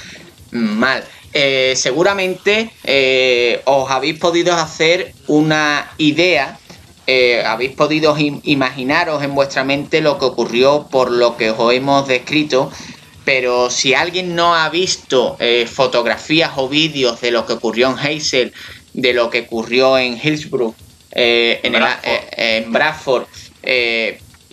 mal. 0.51 1.03
Eh, 1.37 1.73
seguramente 1.75 2.71
eh, 2.85 3.61
os 3.65 3.91
habéis 3.91 4.17
podido 4.17 4.53
hacer 4.53 5.13
una 5.27 5.91
idea, 5.97 6.57
eh, 7.07 7.43
habéis 7.45 7.73
podido 7.73 8.15
imaginaros 8.17 9.21
en 9.21 9.35
vuestra 9.35 9.65
mente 9.65 9.99
lo 9.99 10.17
que 10.17 10.23
ocurrió 10.23 10.87
por 10.89 11.11
lo 11.11 11.35
que 11.35 11.51
os 11.51 11.73
hemos 11.73 12.07
descrito 12.07 12.71
pero 13.25 13.69
si 13.69 13.93
alguien 13.93 14.33
no 14.33 14.55
ha 14.55 14.69
visto 14.69 15.37
fotografías 15.65 16.51
o 16.55 16.69
vídeos 16.69 17.19
de 17.21 17.31
lo 17.31 17.47
que 17.47 17.53
ocurrió 17.53 17.89
en 17.89 17.97
Hazel, 17.97 18.53
de 18.93 19.13
lo 19.13 19.31
que 19.31 19.41
ocurrió 19.41 19.97
en 19.97 20.13
Hillsborough, 20.15 20.75
en, 21.09 22.71
Bradford, 22.71 23.25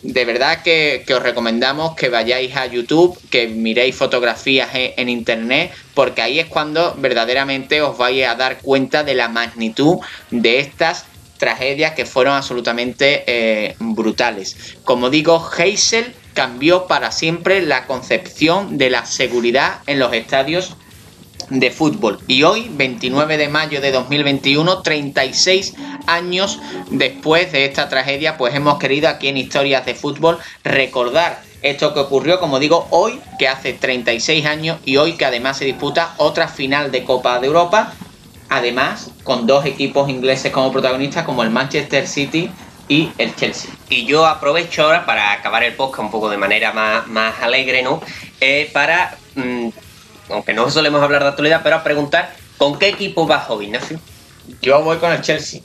de 0.02 0.24
verdad 0.24 0.62
que, 0.62 1.04
os 1.14 1.22
recomendamos 1.22 1.94
que 1.94 2.08
vayáis 2.08 2.56
a 2.56 2.66
YouTube, 2.66 3.18
que 3.30 3.46
miréis 3.48 3.94
fotografías 3.94 4.70
en, 4.72 5.08
internet, 5.08 5.72
porque 5.94 6.22
ahí 6.22 6.40
es 6.40 6.46
cuando 6.46 6.94
verdaderamente 6.98 7.80
os 7.82 7.96
vais 7.96 8.26
a 8.26 8.34
dar 8.34 8.58
cuenta 8.58 9.04
de 9.04 9.14
la 9.14 9.28
magnitud 9.28 9.98
de 10.30 10.58
estas 10.58 11.04
tragedias 11.38 11.92
que 11.92 12.06
fueron 12.06 12.34
absolutamente 12.34 13.76
brutales. 13.78 14.76
Como 14.84 15.10
digo, 15.10 15.36
Hazel 15.36 16.14
cambió 16.34 16.86
para 16.86 17.12
siempre 17.12 17.62
la 17.62 17.86
concepción 17.86 18.78
de 18.78 18.90
la 18.90 19.06
seguridad 19.06 19.80
en 19.86 19.98
los 19.98 20.12
estadios 20.12 20.76
de 21.52 21.70
fútbol. 21.70 22.18
Y 22.26 22.42
hoy, 22.44 22.70
29 22.70 23.36
de 23.36 23.48
mayo 23.48 23.80
de 23.80 23.92
2021, 23.92 24.82
36 24.82 25.74
años 26.06 26.58
después 26.90 27.52
de 27.52 27.66
esta 27.66 27.88
tragedia, 27.88 28.36
pues 28.38 28.54
hemos 28.54 28.78
querido 28.78 29.08
aquí 29.08 29.28
en 29.28 29.36
Historias 29.36 29.84
de 29.84 29.94
Fútbol 29.94 30.38
recordar 30.64 31.42
esto 31.60 31.94
que 31.94 32.00
ocurrió, 32.00 32.40
como 32.40 32.58
digo, 32.58 32.88
hoy, 32.90 33.20
que 33.38 33.48
hace 33.48 33.72
36 33.72 34.46
años 34.46 34.78
y 34.84 34.96
hoy 34.96 35.12
que 35.12 35.26
además 35.26 35.58
se 35.58 35.64
disputa 35.64 36.14
otra 36.16 36.48
final 36.48 36.90
de 36.90 37.04
Copa 37.04 37.38
de 37.38 37.46
Europa, 37.46 37.92
además 38.48 39.10
con 39.22 39.46
dos 39.46 39.64
equipos 39.66 40.08
ingleses 40.08 40.52
como 40.52 40.72
protagonistas, 40.72 41.24
como 41.24 41.42
el 41.42 41.50
Manchester 41.50 42.08
City 42.08 42.50
y 42.88 43.10
el 43.18 43.36
Chelsea. 43.36 43.70
Y 43.88 44.06
yo 44.06 44.26
aprovecho 44.26 44.82
ahora 44.82 45.06
para 45.06 45.32
acabar 45.32 45.62
el 45.62 45.74
podcast 45.74 46.00
un 46.00 46.10
poco 46.10 46.30
de 46.30 46.36
manera 46.36 46.72
más, 46.72 47.06
más 47.06 47.40
alegre, 47.40 47.82
¿no? 47.82 48.00
Eh, 48.40 48.68
para 48.72 49.16
mm, 49.36 49.68
aunque 50.32 50.54
no 50.54 50.70
solemos 50.70 51.02
hablar 51.02 51.22
de 51.22 51.28
actualidad, 51.28 51.60
pero 51.62 51.76
a 51.76 51.84
preguntar, 51.84 52.34
¿con 52.58 52.78
qué 52.78 52.88
equipo 52.88 53.26
vas 53.26 53.48
hoy, 53.50 53.66
Ignacio? 53.66 54.00
Yo 54.60 54.82
voy 54.82 54.96
con 54.98 55.12
el 55.12 55.20
Chelsea. 55.20 55.60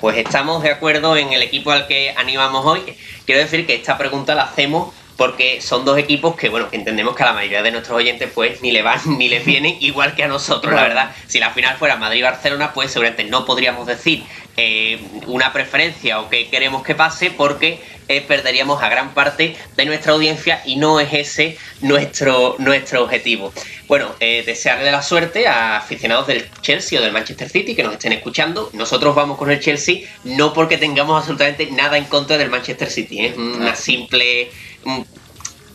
pues 0.00 0.16
estamos 0.16 0.62
de 0.62 0.70
acuerdo 0.70 1.16
en 1.16 1.32
el 1.32 1.42
equipo 1.42 1.70
al 1.70 1.86
que 1.86 2.14
animamos 2.16 2.64
hoy. 2.64 2.96
Quiero 3.26 3.40
decir 3.40 3.66
que 3.66 3.74
esta 3.74 3.98
pregunta 3.98 4.34
la 4.34 4.44
hacemos 4.44 4.94
porque 5.16 5.60
son 5.60 5.84
dos 5.84 5.98
equipos 5.98 6.36
que, 6.36 6.48
bueno, 6.48 6.68
entendemos 6.72 7.14
que 7.14 7.22
a 7.22 7.26
la 7.26 7.32
mayoría 7.32 7.62
de 7.62 7.70
nuestros 7.70 7.96
oyentes, 7.96 8.30
pues, 8.34 8.62
ni 8.62 8.70
le 8.70 8.82
van 8.82 9.00
ni 9.18 9.28
les 9.28 9.44
vienen, 9.44 9.76
igual 9.80 10.14
que 10.14 10.24
a 10.24 10.28
nosotros, 10.28 10.74
la 10.74 10.82
verdad. 10.82 11.14
Si 11.26 11.38
la 11.38 11.50
final 11.50 11.76
fuera 11.76 11.96
Madrid-Barcelona, 11.96 12.72
pues 12.72 12.90
seguramente 12.90 13.24
no 13.24 13.44
podríamos 13.44 13.86
decir 13.86 14.24
eh, 14.56 15.00
una 15.26 15.52
preferencia 15.52 16.20
o 16.20 16.28
qué 16.28 16.48
queremos 16.48 16.82
que 16.82 16.94
pase, 16.94 17.30
porque 17.30 17.80
eh, 18.08 18.20
perderíamos 18.20 18.82
a 18.82 18.88
gran 18.88 19.14
parte 19.14 19.56
de 19.76 19.84
nuestra 19.86 20.12
audiencia 20.12 20.60
y 20.66 20.76
no 20.76 21.00
es 21.00 21.12
ese 21.12 21.56
nuestro, 21.80 22.56
nuestro 22.58 23.02
objetivo. 23.04 23.52
Bueno, 23.88 24.14
eh, 24.20 24.42
desearle 24.44 24.90
la 24.90 25.02
suerte 25.02 25.46
a 25.46 25.78
aficionados 25.78 26.26
del 26.26 26.46
Chelsea 26.60 26.98
o 26.98 27.02
del 27.02 27.12
Manchester 27.12 27.48
City 27.48 27.74
que 27.74 27.82
nos 27.82 27.94
estén 27.94 28.12
escuchando. 28.12 28.70
Nosotros 28.72 29.14
vamos 29.14 29.38
con 29.38 29.50
el 29.50 29.60
Chelsea 29.60 30.00
no 30.24 30.52
porque 30.52 30.76
tengamos 30.78 31.18
absolutamente 31.18 31.70
nada 31.70 31.96
en 31.96 32.04
contra 32.04 32.36
del 32.36 32.50
Manchester 32.50 32.90
City, 32.90 33.26
es 33.26 33.36
una 33.36 33.74
simple 33.74 34.50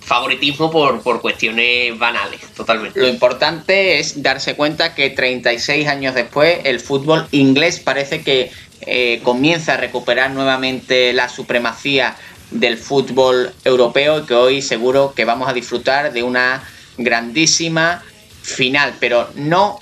favoritismo 0.01 0.72
por, 0.72 1.01
por, 1.01 1.22
cuestiones 1.22 1.97
banales, 1.99 2.41
totalmente. 2.55 2.99
Lo 2.99 3.08
importante 3.08 3.99
es 3.99 4.24
darse 4.24 4.55
cuenta 4.55 4.95
que 4.95 5.10
36 5.10 5.88
años 5.88 6.16
después 6.16 6.60
el 6.64 6.80
fútbol 6.80 7.28
inglés 7.32 7.80
parece 7.80 8.22
que 8.22 8.51
eh, 8.82 9.20
comienza 9.24 9.74
a 9.74 9.78
recuperar 9.78 10.32
nuevamente 10.32 11.12
la 11.12 11.28
supremacía 11.28 12.16
del 12.51 12.78
fútbol 12.78 13.51
europeo 13.66 14.20
y 14.20 14.26
que 14.26 14.34
hoy 14.34 14.62
seguro 14.62 15.14
que 15.14 15.26
vamos 15.26 15.49
a 15.49 15.53
disfrutar 15.53 16.14
de 16.14 16.24
una 16.24 16.64
grandísima 16.97 18.01
final, 18.41 18.93
pero 18.99 19.30
no 19.36 19.80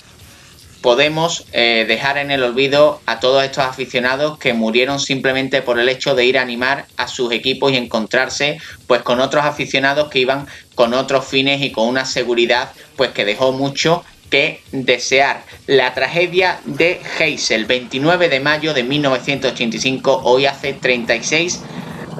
podemos 0.86 1.46
eh, 1.50 1.84
dejar 1.88 2.16
en 2.16 2.30
el 2.30 2.44
olvido 2.44 3.00
a 3.06 3.18
todos 3.18 3.42
estos 3.42 3.64
aficionados 3.64 4.38
que 4.38 4.54
murieron 4.54 5.00
simplemente 5.00 5.60
por 5.60 5.80
el 5.80 5.88
hecho 5.88 6.14
de 6.14 6.24
ir 6.24 6.38
a 6.38 6.42
animar 6.42 6.86
a 6.96 7.08
sus 7.08 7.32
equipos 7.32 7.72
y 7.72 7.76
encontrarse 7.76 8.60
pues 8.86 9.02
con 9.02 9.18
otros 9.18 9.44
aficionados 9.44 10.10
que 10.10 10.20
iban 10.20 10.46
con 10.76 10.94
otros 10.94 11.26
fines 11.26 11.60
y 11.60 11.72
con 11.72 11.88
una 11.88 12.04
seguridad 12.04 12.70
pues 12.94 13.10
que 13.10 13.24
dejó 13.24 13.50
mucho 13.50 14.04
que 14.30 14.62
desear. 14.70 15.42
La 15.66 15.92
tragedia 15.92 16.60
de 16.64 17.00
Heysel, 17.18 17.64
29 17.64 18.28
de 18.28 18.38
mayo 18.38 18.72
de 18.72 18.84
1985, 18.84 20.20
hoy 20.22 20.46
hace 20.46 20.72
36 20.72 21.62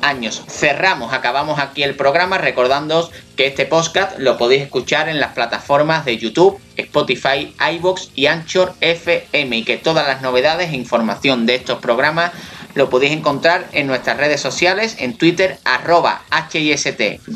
años. 0.03 0.43
Cerramos, 0.49 1.13
acabamos 1.13 1.61
aquí 1.61 1.85
el 1.85 1.95
programa 1.95 2.37
recordándoos 2.39 3.13
que 3.37 3.47
este 3.47 3.67
podcast 3.67 4.19
lo 4.19 4.39
podéis 4.39 4.63
escuchar 4.63 5.09
en 5.11 5.21
las 5.21 5.35
plataformas 5.35 6.05
de 6.05 6.17
YouTube, 6.17 6.59
Spotify, 6.77 7.55
iBox 7.75 8.11
y 8.15 8.27
Anchor 8.27 8.75
FM 8.81 9.59
y 9.59 9.65
que 9.65 9.77
todas 9.77 10.07
las 10.07 10.23
novedades 10.23 10.71
e 10.71 10.77
información 10.77 11.45
de 11.47 11.57
estos 11.57 11.79
programas 11.79 12.33
lo 12.75 12.89
podéis 12.91 13.13
encontrar 13.13 13.69
en 13.73 13.87
nuestras 13.87 14.17
redes 14.17 14.41
sociales, 14.41 14.97
en 14.99 15.17
Twitter, 15.17 15.59
arroba 15.65 16.23
HIST-D-fútbol 16.31 17.27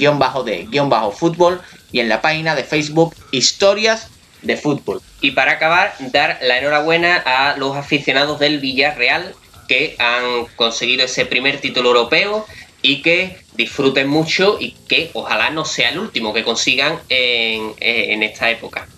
y 1.93 2.01
en 2.01 2.09
la 2.09 2.21
página 2.21 2.55
de 2.55 2.65
Facebook 2.65 3.15
Historias 3.31 4.09
de 4.43 4.57
fútbol. 4.57 5.01
Y 5.21 5.31
para 5.33 5.53
acabar, 5.53 5.95
dar 5.99 6.39
la 6.43 6.59
enhorabuena 6.59 7.17
a 7.25 7.57
los 7.57 7.77
aficionados 7.77 8.39
del 8.39 8.59
Villarreal 8.59 9.35
que 9.69 9.97
han 9.99 10.47
conseguido 10.57 11.05
ese 11.05 11.27
primer 11.27 11.61
título 11.61 11.91
europeo 11.91 12.47
y 12.83 13.03
que 13.03 13.39
disfruten 13.61 14.09
mucho 14.09 14.57
y 14.59 14.73
que 14.89 15.11
ojalá 15.15 15.51
no 15.51 15.65
sea 15.65 15.91
el 15.91 15.99
último 15.99 16.33
que 16.33 16.45
consigan 16.45 16.99
en, 17.09 17.75
en 17.79 18.23
esta 18.23 18.51
época. 18.51 18.89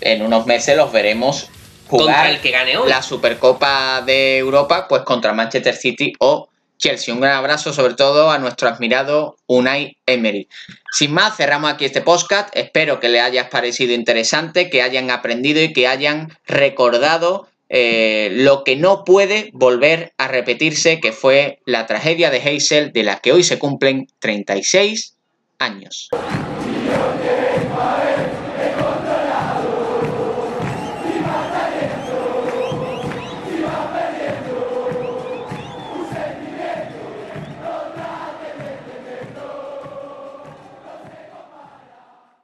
En 0.00 0.22
unos 0.22 0.46
meses 0.46 0.76
los 0.76 0.92
veremos 0.92 1.48
jugar 1.88 2.06
contra 2.06 2.30
el 2.30 2.40
que 2.40 2.50
gane 2.50 2.76
hoy. 2.76 2.88
la 2.88 3.02
Supercopa 3.02 4.02
de 4.02 4.38
Europa, 4.38 4.86
pues 4.88 5.02
contra 5.02 5.32
Manchester 5.32 5.74
City 5.74 6.12
o 6.20 6.48
Chelsea. 6.78 7.14
Un 7.14 7.20
gran 7.20 7.36
abrazo 7.36 7.72
sobre 7.72 7.94
todo 7.94 8.30
a 8.30 8.38
nuestro 8.38 8.68
admirado 8.68 9.36
Unai 9.46 9.96
Emery. 10.06 10.48
Sin 10.90 11.12
más, 11.12 11.36
cerramos 11.36 11.72
aquí 11.72 11.84
este 11.84 12.00
podcast. 12.00 12.54
Espero 12.56 12.98
que 12.98 13.08
les 13.08 13.22
haya 13.22 13.50
parecido 13.50 13.92
interesante, 13.92 14.68
que 14.68 14.82
hayan 14.82 15.10
aprendido 15.10 15.62
y 15.62 15.72
que 15.72 15.86
hayan 15.86 16.36
recordado 16.46 17.48
eh, 17.74 18.28
lo 18.30 18.64
que 18.64 18.76
no 18.76 19.02
puede 19.02 19.48
volver 19.54 20.12
a 20.18 20.28
repetirse, 20.28 21.00
que 21.00 21.10
fue 21.10 21.60
la 21.64 21.86
tragedia 21.86 22.30
de 22.30 22.36
Hazel, 22.36 22.92
de 22.92 23.02
la 23.02 23.20
que 23.20 23.32
hoy 23.32 23.42
se 23.42 23.58
cumplen 23.58 24.08
36 24.18 25.16
años. 25.58 26.10